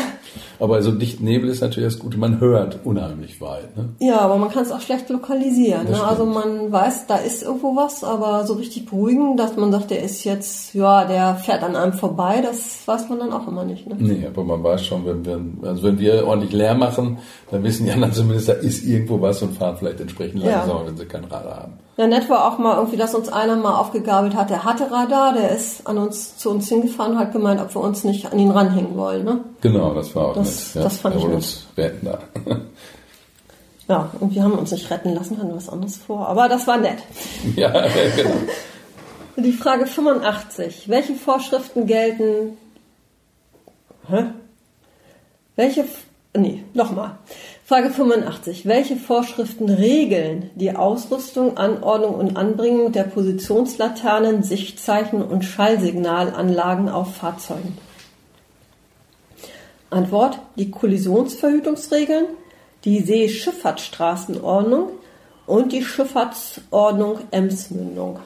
Aber 0.59 0.83
so 0.83 0.93
dicht 0.93 1.21
Nebel 1.21 1.49
ist 1.49 1.61
natürlich 1.61 1.93
das 1.93 1.99
Gute, 1.99 2.19
man 2.19 2.41
hört 2.41 2.81
unheimlich 2.85 3.41
weit. 3.41 3.77
Ne? 3.77 3.91
Ja, 4.01 4.21
aber 4.21 4.37
man 4.37 4.51
kann 4.51 4.63
es 4.63 4.73
auch 4.73 4.81
schlecht 4.81 5.09
lokalisieren. 5.11 5.91
Ne? 5.91 6.03
Also 6.03 6.25
man 6.27 6.71
weiß, 6.71 7.07
da 7.07 7.17
ist 7.17 7.43
irgendwo 7.43 7.77
was, 7.77 8.05
aber 8.05 8.47
so 8.47 8.55
richtig 8.55 8.87
beruhigen, 8.87 9.37
dass 9.37 9.57
man 9.57 9.73
sagt, 9.73 9.91
der 9.91 10.03
ist 10.03 10.25
jetzt, 10.25 10.75
ja, 10.75 11.05
der 11.05 11.37
fährt 11.37 11.63
an 11.63 11.77
einem 11.77 11.93
vorbei, 11.93 12.41
das 12.43 12.87
weiß 12.87 13.09
man 13.09 13.19
dann 13.19 13.33
auch 13.33 13.49
immer 13.49 13.65
nicht. 13.65 13.87
Ne? 13.87 13.97
Nee, 13.99 14.27
aber 14.27 14.45
man 14.45 14.63
weiß 14.63 14.85
schon, 14.85 15.05
wenn 15.05 15.25
wir, 15.25 15.41
also 15.69 15.83
wenn 15.83 15.99
wir 15.99 16.27
ordentlich 16.27 16.53
leer 16.53 16.75
machen, 16.75 17.19
dann 17.51 17.63
wissen 17.63 17.87
die 17.87 17.93
anderen 17.93 18.13
zumindest, 18.13 18.49
da 18.49 18.53
ist 18.55 18.85
irgendwo 18.85 19.21
was 19.21 19.43
und 19.43 19.57
fahren 19.57 19.77
vielleicht 19.79 20.01
entsprechend 20.01 20.43
langsamer, 20.43 20.81
ja. 20.81 20.87
wenn 20.87 20.97
sie 20.97 21.07
kein 21.07 21.25
Radar 21.25 21.63
haben. 21.63 21.73
Ja, 21.97 22.09
nett 22.09 22.29
war 22.29 22.53
auch 22.53 22.59
mal 22.59 22.77
irgendwie, 22.77 22.97
dass 22.97 23.15
uns 23.15 23.29
einer 23.29 23.55
mal 23.55 23.79
aufgegabelt 23.79 24.35
hat, 24.35 24.51
der 24.51 24.65
hatte 24.65 24.91
Radar, 24.91 25.33
der 25.33 25.51
ist 25.51 25.87
an 25.87 25.99
uns, 25.99 26.37
zu 26.37 26.51
uns 26.51 26.69
hingefahren 26.69 27.13
und 27.13 27.19
hat 27.19 27.33
gemeint, 27.33 27.61
ob 27.61 27.73
wir 27.73 27.81
uns 27.83 28.03
nicht 28.03 28.33
an 28.33 28.39
ihn 28.39 28.51
ranhängen 28.51 28.97
wollen, 28.97 29.25
ne? 29.25 29.41
Genau, 29.61 29.95
das 29.95 30.15
war 30.17 30.24
das. 30.33 30.75
Ja, 30.75 30.83
das 30.83 30.99
fand 30.99 31.17
ich 31.17 31.25
nett. 31.25 31.35
uns 31.35 31.67
retten 31.77 32.07
da. 32.07 32.19
ja, 33.89 34.11
und 34.21 34.35
wir 34.35 34.43
haben 34.43 34.59
uns 34.59 34.71
nicht 34.73 34.91
retten 34.91 35.15
lassen, 35.15 35.39
hatten 35.39 35.55
was 35.55 35.69
anderes 35.69 35.97
vor, 35.97 36.29
aber 36.29 36.49
das 36.49 36.67
war 36.67 36.79
nett. 36.79 36.99
ja, 37.57 37.71
genau. 38.17 38.35
Die 39.37 39.53
Frage 39.53 39.87
85. 39.87 40.89
Welche 40.89 41.15
Vorschriften 41.15 41.87
gelten, 41.87 42.57
hä? 44.09 44.27
Welche, 45.57 45.85
nee, 46.37 46.65
nochmal. 46.73 47.19
Frage 47.67 47.91
85. 47.91 48.67
Welche 48.67 48.97
Vorschriften 48.97 49.71
regeln 49.71 50.51
die 50.55 50.77
Ausrüstung, 50.77 51.57
Anordnung 51.57 52.15
und 52.15 52.37
Anbringung 52.37 52.93
der 52.93 53.05
Positionslaternen, 53.05 54.43
Sichtzeichen 54.43 55.23
und 55.23 55.45
Schallsignalanlagen 55.45 56.89
auf 56.89 57.17
Fahrzeugen? 57.17 57.79
Antwort. 59.95 60.39
Die 60.57 60.71
Kollisionsverhütungsregeln, 60.71 62.27
die 62.85 63.01
Seeschifffahrtsstraßenordnung 63.01 64.91
und 65.47 65.73
die 65.73 65.83
Schifffahrtsordnung 65.83 67.21
Emsmündung. 67.31 68.19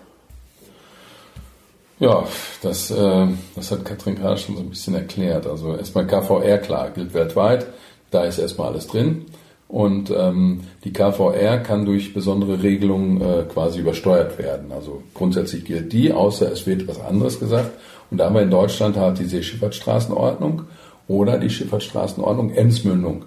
Ja, 2.00 2.24
das, 2.62 2.90
äh, 2.90 3.26
das 3.57 3.70
hat 3.72 3.85
Katrin 3.85 4.14
gerade 4.14 4.38
schon 4.38 4.57
so 4.57 4.62
ein 4.62 4.70
bisschen 4.70 4.94
erklärt. 4.94 5.46
Also 5.46 5.76
erstmal 5.76 6.07
KVR, 6.07 6.59
klar, 6.59 6.90
gilt 6.90 7.12
weltweit. 7.12 7.66
Da 8.11 8.24
ist 8.24 8.38
erstmal 8.38 8.68
alles 8.68 8.87
drin. 8.87 9.26
Und 9.66 10.11
ähm, 10.11 10.62
die 10.85 10.92
KVR 10.92 11.59
kann 11.59 11.85
durch 11.85 12.14
besondere 12.14 12.62
Regelungen 12.62 13.20
äh, 13.20 13.44
quasi 13.52 13.81
übersteuert 13.81 14.38
werden. 14.38 14.72
Also 14.72 15.02
grundsätzlich 15.12 15.64
gilt 15.64 15.92
die, 15.92 16.12
außer 16.12 16.50
es 16.50 16.66
wird 16.66 16.88
was 16.88 17.00
anderes 17.00 17.38
gesagt. 17.38 17.72
Und 18.11 18.18
da 18.18 18.26
haben 18.26 18.35
wir 18.35 18.42
in 18.42 18.50
Deutschland 18.50 18.96
halt 18.96 19.18
die 19.18 19.26
Seeschifffahrtsstraßenordnung 19.26 20.62
oder 21.09 21.38
die 21.38 21.51
Schifffahrtsstraßenordnung 21.51 22.53
Emsmündung. 22.53 23.25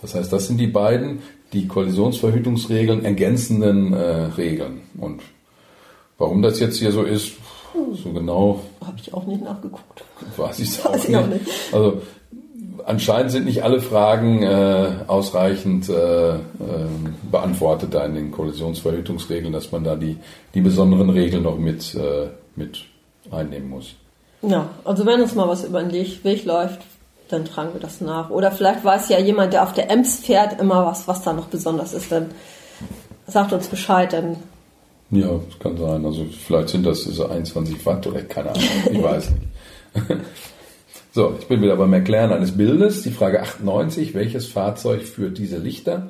Das 0.00 0.14
heißt, 0.14 0.32
das 0.32 0.46
sind 0.46 0.58
die 0.58 0.68
beiden 0.68 1.20
die 1.52 1.68
Kollisionsverhütungsregeln 1.68 3.04
ergänzenden 3.04 3.92
äh, 3.92 4.24
Regeln. 4.36 4.82
Und 4.98 5.22
warum 6.18 6.42
das 6.42 6.60
jetzt 6.60 6.78
hier 6.78 6.92
so 6.92 7.02
ist, 7.02 7.32
so 8.02 8.10
genau. 8.10 8.60
Habe 8.84 8.96
ich 9.00 9.12
auch 9.12 9.26
nicht 9.26 9.42
nachgeguckt. 9.42 10.04
Weiß 10.36 10.58
ich 10.58 10.84
auch, 10.84 10.94
nicht. 10.94 11.14
auch 11.16 11.26
nicht. 11.26 11.42
Also 11.72 12.02
anscheinend 12.84 13.30
sind 13.30 13.44
nicht 13.44 13.62
alle 13.62 13.80
Fragen 13.80 14.42
äh, 14.42 14.88
ausreichend 15.06 15.88
äh, 15.88 16.36
äh, 16.36 16.38
beantwortet 17.30 17.92
da 17.92 18.04
in 18.04 18.14
den 18.14 18.30
Kollisionsverhütungsregeln, 18.30 19.52
dass 19.52 19.72
man 19.72 19.84
da 19.84 19.96
die, 19.96 20.16
die 20.54 20.60
besonderen 20.60 21.10
Regeln 21.10 21.42
noch 21.42 21.58
mit, 21.58 21.94
äh, 21.94 22.28
mit 22.54 22.84
einnehmen 23.30 23.68
muss. 23.68 23.94
Ja, 24.42 24.70
also 24.84 25.04
wenn 25.06 25.20
uns 25.20 25.34
mal 25.34 25.48
was 25.48 25.64
über 25.64 25.82
den 25.82 25.92
Weg 25.92 26.44
läuft, 26.44 26.80
dann 27.28 27.44
tragen 27.44 27.72
wir 27.72 27.80
das 27.80 28.00
nach. 28.00 28.30
Oder 28.30 28.52
vielleicht 28.52 28.84
weiß 28.84 29.08
ja 29.08 29.18
jemand, 29.18 29.52
der 29.52 29.62
auf 29.62 29.72
der 29.72 29.90
Ems 29.90 30.20
fährt, 30.20 30.60
immer 30.60 30.86
was, 30.86 31.08
was 31.08 31.22
da 31.22 31.32
noch 31.32 31.46
besonders 31.46 31.92
ist. 31.92 32.12
Dann 32.12 32.30
sagt 33.26 33.52
uns 33.52 33.68
Bescheid, 33.68 34.12
dann. 34.12 34.36
Ja, 35.10 35.28
das 35.28 35.58
kann 35.58 35.76
sein. 35.76 36.04
Also 36.04 36.26
vielleicht 36.46 36.70
sind 36.70 36.84
das 36.84 37.02
so 37.02 37.26
21 37.26 37.84
Watt 37.86 38.06
oder 38.06 38.22
keine 38.22 38.50
Ahnung. 38.50 38.64
Ich 38.90 39.02
weiß 39.02 39.30
nicht. 39.30 40.06
so, 41.12 41.34
ich 41.38 41.46
bin 41.46 41.62
wieder 41.62 41.76
beim 41.76 41.92
Erklären 41.92 42.32
eines 42.32 42.56
Bildes. 42.56 43.02
Die 43.02 43.10
Frage 43.10 43.40
98. 43.40 44.14
Welches 44.14 44.46
Fahrzeug 44.46 45.02
führt 45.02 45.38
diese 45.38 45.58
Lichter? 45.58 46.08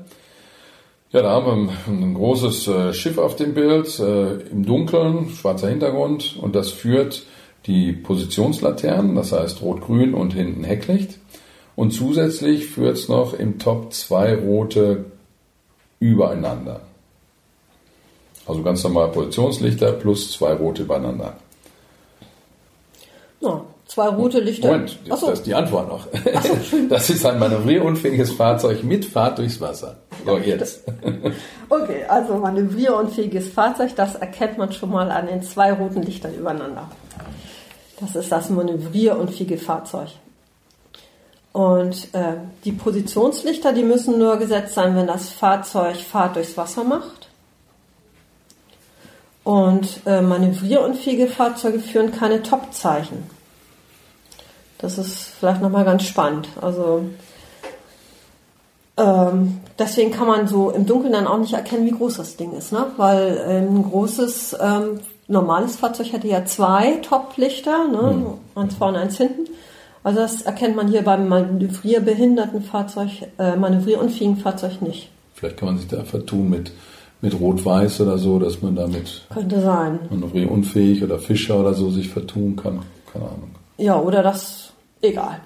Ja, 1.13 1.23
da 1.23 1.31
haben 1.31 1.69
wir 1.69 1.73
ein, 1.87 2.15
großes 2.15 2.69
äh, 2.69 2.93
Schiff 2.93 3.17
auf 3.17 3.37
dem 3.37 3.55
Bild, 3.55 3.99
äh, 4.01 4.35
im 4.51 4.67
Dunkeln, 4.67 5.31
schwarzer 5.31 5.69
Hintergrund 5.69 6.37
und 6.41 6.57
das 6.57 6.71
führt 6.71 7.23
die 7.67 7.93
Positionslaternen, 7.93 9.15
das 9.15 9.33
heißt 9.33 9.63
rot-grün 9.63 10.15
und 10.15 10.35
hinten 10.35 10.65
Hecklicht. 10.65 11.19
Und 11.75 11.91
zusätzlich 11.91 12.67
führt 12.67 12.97
es 12.97 13.09
noch 13.09 13.35
im 13.35 13.59
Top 13.59 13.93
zwei 13.93 14.35
rote 14.35 15.05
übereinander. 16.01 16.81
Also 18.47 18.63
ganz 18.63 18.83
normal 18.85 19.09
Positionslichter 19.09 19.93
plus 19.93 20.33
zwei 20.33 20.53
rote 20.53 20.83
übereinander. 20.83 21.37
Ja, 23.41 23.63
zwei 23.87 24.09
rote 24.09 24.41
Lichter. 24.41 24.69
Moment, 24.69 24.99
das 25.09 25.23
ist 25.23 25.43
die 25.47 25.55
Antwort 25.55 25.89
noch. 25.89 26.07
So, 26.71 26.77
das 26.89 27.11
ist 27.11 27.27
ein 27.27 27.39
manövrierunfähiges 27.39 28.33
Fahrzeug 28.33 28.85
mit 28.85 29.05
Fahrt 29.05 29.39
durchs 29.39 29.61
Wasser. 29.61 29.97
So, 30.25 30.39
jetzt. 30.39 30.85
Okay, 31.69 32.05
also 32.09 32.35
manövrierunfähiges 32.35 33.49
Fahrzeug, 33.49 33.97
das 33.97 34.15
erkennt 34.15 34.57
man 34.57 34.73
schon 34.73 34.91
mal 34.91 35.11
an 35.11 35.27
den 35.27 35.43
zwei 35.43 35.73
roten 35.73 36.03
Lichtern 36.03 36.33
übereinander. 36.35 36.89
Das 38.01 38.15
ist 38.15 38.31
das 38.31 38.51
manövrierunfähige 38.51 39.59
Fahrzeug. 39.59 40.09
Und 41.53 42.13
äh, 42.13 42.35
die 42.65 42.73
Positionslichter, 42.73 43.73
die 43.73 43.83
müssen 43.83 44.19
nur 44.19 44.37
gesetzt 44.37 44.75
sein, 44.75 44.95
wenn 44.95 45.07
das 45.07 45.31
Fahrzeug 45.31 45.97
Fahrt 45.97 46.37
durchs 46.37 46.57
Wasser 46.57 46.85
macht. 46.85 47.29
Und 49.43 50.01
äh, 50.05 50.21
manövrierunfähige 50.21 51.29
Fahrzeuge 51.29 51.79
führen 51.79 52.13
keine 52.13 52.43
Topzeichen. 52.43 53.31
Das 54.79 54.99
ist 54.99 55.31
vielleicht 55.39 55.63
nochmal 55.63 55.85
ganz 55.85 56.03
spannend. 56.03 56.49
Also 56.61 57.05
ähm, 58.99 59.61
deswegen 59.79 60.11
kann 60.11 60.27
man 60.27 60.49
so 60.49 60.71
im 60.71 60.85
Dunkeln 60.85 61.13
dann 61.13 61.27
auch 61.27 61.39
nicht 61.39 61.53
erkennen, 61.53 61.87
wie 61.87 61.97
groß 61.97 62.17
das 62.17 62.37
Ding 62.37 62.53
ist, 62.53 62.73
ne? 62.73 62.87
Weil 62.97 63.37
äh, 63.39 63.59
ein 63.59 63.83
großes 63.83 64.57
ähm, 64.61 65.01
normales 65.29 65.77
Fahrzeug 65.77 66.13
hätte 66.13 66.29
ja 66.29 66.45
zwei 66.45 66.93
Toplichter, 67.03 67.89
ne? 67.89 68.13
Mhm. 68.13 68.61
eins 68.61 68.75
vorne, 68.75 68.99
eins 68.99 69.17
hinten. 69.17 69.51
Also 70.05 70.21
das 70.21 70.43
erkennt 70.43 70.77
man 70.77 70.89
hier 70.89 71.03
beim 71.03 71.29
manövrierbehinderten 71.29 72.63
Fahrzeug, 72.63 73.11
äh, 73.39 73.57
manövrierunfähigen 73.57 74.37
Fahrzeug 74.37 74.81
nicht. 74.81 75.11
Vielleicht 75.35 75.57
kann 75.57 75.69
man 75.71 75.79
sich 75.79 75.89
da 75.89 76.05
vertun 76.05 76.49
mit, 76.49 76.71
mit 77.21 77.39
Rot-Weiß 77.39 78.01
oder 78.03 78.17
so, 78.17 78.39
dass 78.39 78.63
man 78.63 78.77
damit 78.77 79.23
Könnte 79.35 79.61
sein. 79.61 79.99
manövrierunfähig 80.09 81.03
oder 81.03 81.19
Fischer 81.19 81.59
oder 81.59 81.75
so 81.75 81.91
sich 81.91 82.09
vertun 82.09 82.55
kann. 82.55 82.83
Keine 83.13 83.25
Ahnung. 83.25 83.51
Ja, 83.79 83.99
oder 84.01 84.23
das, 84.23 84.71
egal. 85.03 85.41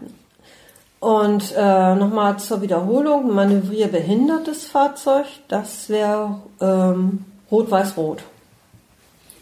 Und 1.00 1.54
äh, 1.56 1.94
nochmal 1.94 2.38
zur 2.38 2.60
Wiederholung, 2.60 3.34
manövrierbehindertes 3.34 4.66
Fahrzeug, 4.66 5.24
das 5.48 5.88
wäre 5.88 6.36
ähm, 6.60 7.24
Rot-Weiß-Rot. 7.50 8.22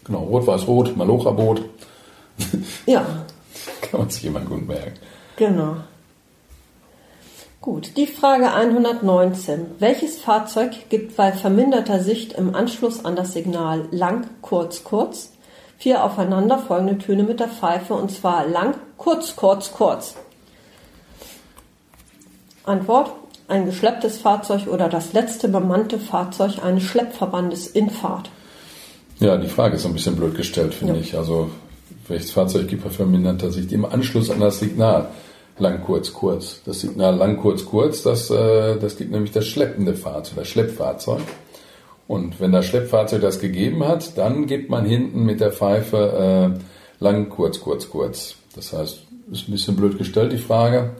Genau, 0.09 0.23
Rot-Weiß-Rot, 0.23 0.97
Malocha-Boot. 0.97 1.61
Ja. 2.87 3.05
Kann 3.81 3.99
man 3.99 4.09
sich 4.09 4.25
immer 4.25 4.39
gut 4.39 4.67
merken. 4.67 4.93
Genau. 5.35 5.75
Gut, 7.61 7.95
die 7.95 8.07
Frage 8.07 8.51
119. 8.51 9.67
Welches 9.77 10.19
Fahrzeug 10.19 10.89
gibt 10.89 11.15
bei 11.15 11.31
verminderter 11.31 11.99
Sicht 11.99 12.33
im 12.33 12.55
Anschluss 12.55 13.05
an 13.05 13.15
das 13.15 13.33
Signal 13.33 13.87
lang, 13.91 14.25
kurz, 14.41 14.83
kurz 14.83 15.31
vier 15.77 16.03
aufeinanderfolgende 16.03 16.97
Töne 16.97 17.21
mit 17.21 17.39
der 17.39 17.47
Pfeife 17.47 17.93
und 17.93 18.09
zwar 18.09 18.47
lang, 18.47 18.73
kurz, 18.97 19.35
kurz, 19.35 19.71
kurz? 19.71 20.15
Antwort: 22.65 23.11
Ein 23.47 23.67
geschlepptes 23.67 24.17
Fahrzeug 24.17 24.65
oder 24.65 24.89
das 24.89 25.13
letzte 25.13 25.49
bemannte 25.49 25.99
Fahrzeug 25.99 26.63
eines 26.63 26.83
Schleppverbandes 26.83 27.67
in 27.67 27.91
Fahrt. 27.91 28.31
Ja, 29.19 29.37
die 29.37 29.47
Frage 29.47 29.75
ist 29.75 29.85
ein 29.85 29.93
bisschen 29.93 30.15
blöd 30.15 30.35
gestellt, 30.35 30.73
finde 30.73 30.93
ja. 30.93 30.99
ich. 31.01 31.17
Also, 31.17 31.49
welches 32.07 32.31
Fahrzeug 32.31 32.67
gibt 32.67 32.83
bei 32.83 32.89
verminderter 32.89 33.51
Sicht 33.51 33.71
im 33.71 33.85
Anschluss 33.85 34.29
an 34.29 34.39
das 34.39 34.59
Signal? 34.59 35.09
Lang, 35.57 35.83
kurz, 35.83 36.13
kurz. 36.13 36.61
Das 36.65 36.79
Signal 36.79 37.17
lang, 37.17 37.37
kurz, 37.37 37.65
kurz, 37.65 38.01
das, 38.01 38.29
äh, 38.29 38.77
das 38.77 38.95
gibt 38.95 39.11
nämlich 39.11 39.31
das 39.31 39.45
schleppende 39.45 39.93
Fahrzeug, 39.93 40.37
das 40.37 40.47
Schleppfahrzeug. 40.47 41.19
Und 42.07 42.39
wenn 42.39 42.53
das 42.53 42.65
Schleppfahrzeug 42.65 43.21
das 43.21 43.39
gegeben 43.39 43.85
hat, 43.85 44.17
dann 44.17 44.47
gibt 44.47 44.69
man 44.69 44.85
hinten 44.85 45.25
mit 45.25 45.41
der 45.41 45.51
Pfeife 45.51 46.55
äh, 46.57 47.03
lang, 47.03 47.29
kurz, 47.29 47.59
kurz, 47.59 47.89
kurz. 47.89 48.35
Das 48.55 48.71
heißt, 48.71 48.99
ist 49.31 49.47
ein 49.47 49.51
bisschen 49.51 49.75
blöd 49.75 49.97
gestellt, 49.97 50.31
die 50.31 50.37
Frage. 50.37 50.91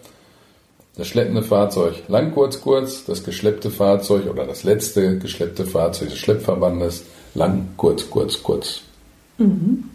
Das 0.97 1.07
schleppende 1.07 1.41
Fahrzeug 1.41 2.03
lang, 2.09 2.33
kurz, 2.33 2.59
kurz. 2.59 3.05
Das 3.05 3.23
geschleppte 3.23 3.71
Fahrzeug 3.71 4.29
oder 4.29 4.45
das 4.45 4.63
letzte 4.63 5.17
geschleppte 5.17 5.65
Fahrzeug 5.65 6.09
des 6.09 6.17
Schleppverbandes 6.17 7.05
lang, 7.35 7.69
kurz, 7.77 8.09
kurz, 8.09 8.41
kurz. 8.41 8.81
Mhm. 9.37 9.85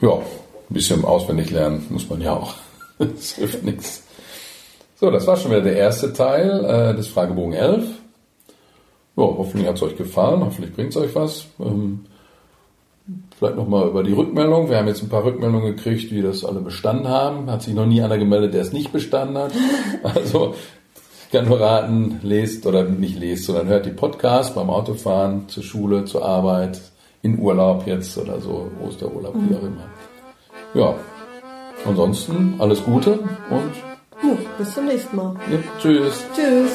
Ja, 0.00 0.12
ein 0.14 0.22
bisschen 0.74 1.04
auswendig 1.04 1.50
lernen 1.50 1.86
muss 1.90 2.08
man 2.08 2.20
ja 2.20 2.34
auch. 2.34 2.54
Das 2.98 3.32
hilft 3.32 3.64
nichts. 3.64 4.04
So, 4.96 5.10
das 5.10 5.26
war 5.26 5.36
schon 5.36 5.50
wieder 5.50 5.62
der 5.62 5.76
erste 5.76 6.12
Teil 6.12 6.64
äh, 6.64 6.94
des 6.94 7.08
Fragebogen 7.08 7.52
11. 7.52 7.84
Ja, 9.16 9.22
hoffentlich 9.22 9.68
hat 9.68 9.76
es 9.76 9.82
euch 9.82 9.96
gefallen, 9.96 10.40
hoffentlich 10.40 10.74
bringt 10.74 10.90
es 10.90 10.96
euch 10.96 11.14
was. 11.14 11.46
Ähm, 11.58 12.06
vielleicht 13.36 13.56
nochmal 13.56 13.88
über 13.88 14.02
die 14.02 14.12
Rückmeldung. 14.12 14.70
Wir 14.70 14.78
haben 14.78 14.86
jetzt 14.86 15.02
ein 15.02 15.08
paar 15.08 15.24
Rückmeldungen 15.24 15.76
gekriegt, 15.76 16.10
die 16.10 16.22
das 16.22 16.44
alle 16.44 16.60
bestanden 16.60 17.08
haben. 17.08 17.50
Hat 17.50 17.62
sich 17.62 17.74
noch 17.74 17.86
nie 17.86 18.00
einer 18.02 18.18
gemeldet, 18.18 18.54
der 18.54 18.62
es 18.62 18.72
nicht 18.72 18.92
bestanden 18.92 19.38
hat. 19.38 19.52
Also 20.02 20.54
kann 21.34 21.46
nur 21.46 21.60
raten, 21.60 22.20
lest 22.22 22.64
oder 22.64 22.84
nicht 22.84 23.18
lest, 23.18 23.46
sondern 23.46 23.66
hört 23.66 23.86
die 23.86 23.90
Podcasts 23.90 24.54
beim 24.54 24.70
Autofahren, 24.70 25.48
zur 25.48 25.64
Schule, 25.64 26.04
zur 26.04 26.24
Arbeit, 26.24 26.80
in 27.22 27.40
Urlaub 27.40 27.88
jetzt 27.88 28.16
oder 28.16 28.40
so, 28.40 28.70
Osterurlaub, 28.80 29.34
mhm. 29.34 29.50
wie 29.50 29.56
auch 29.56 29.62
immer. 29.62 29.88
Ja, 30.74 30.94
ansonsten 31.84 32.54
alles 32.60 32.84
Gute 32.84 33.18
und 33.50 33.72
ja, 34.22 34.36
bis 34.58 34.74
zum 34.74 34.86
nächsten 34.86 35.16
Mal. 35.16 35.34
Ja, 35.50 35.58
tschüss. 35.80 36.24
Tschüss. 36.36 36.70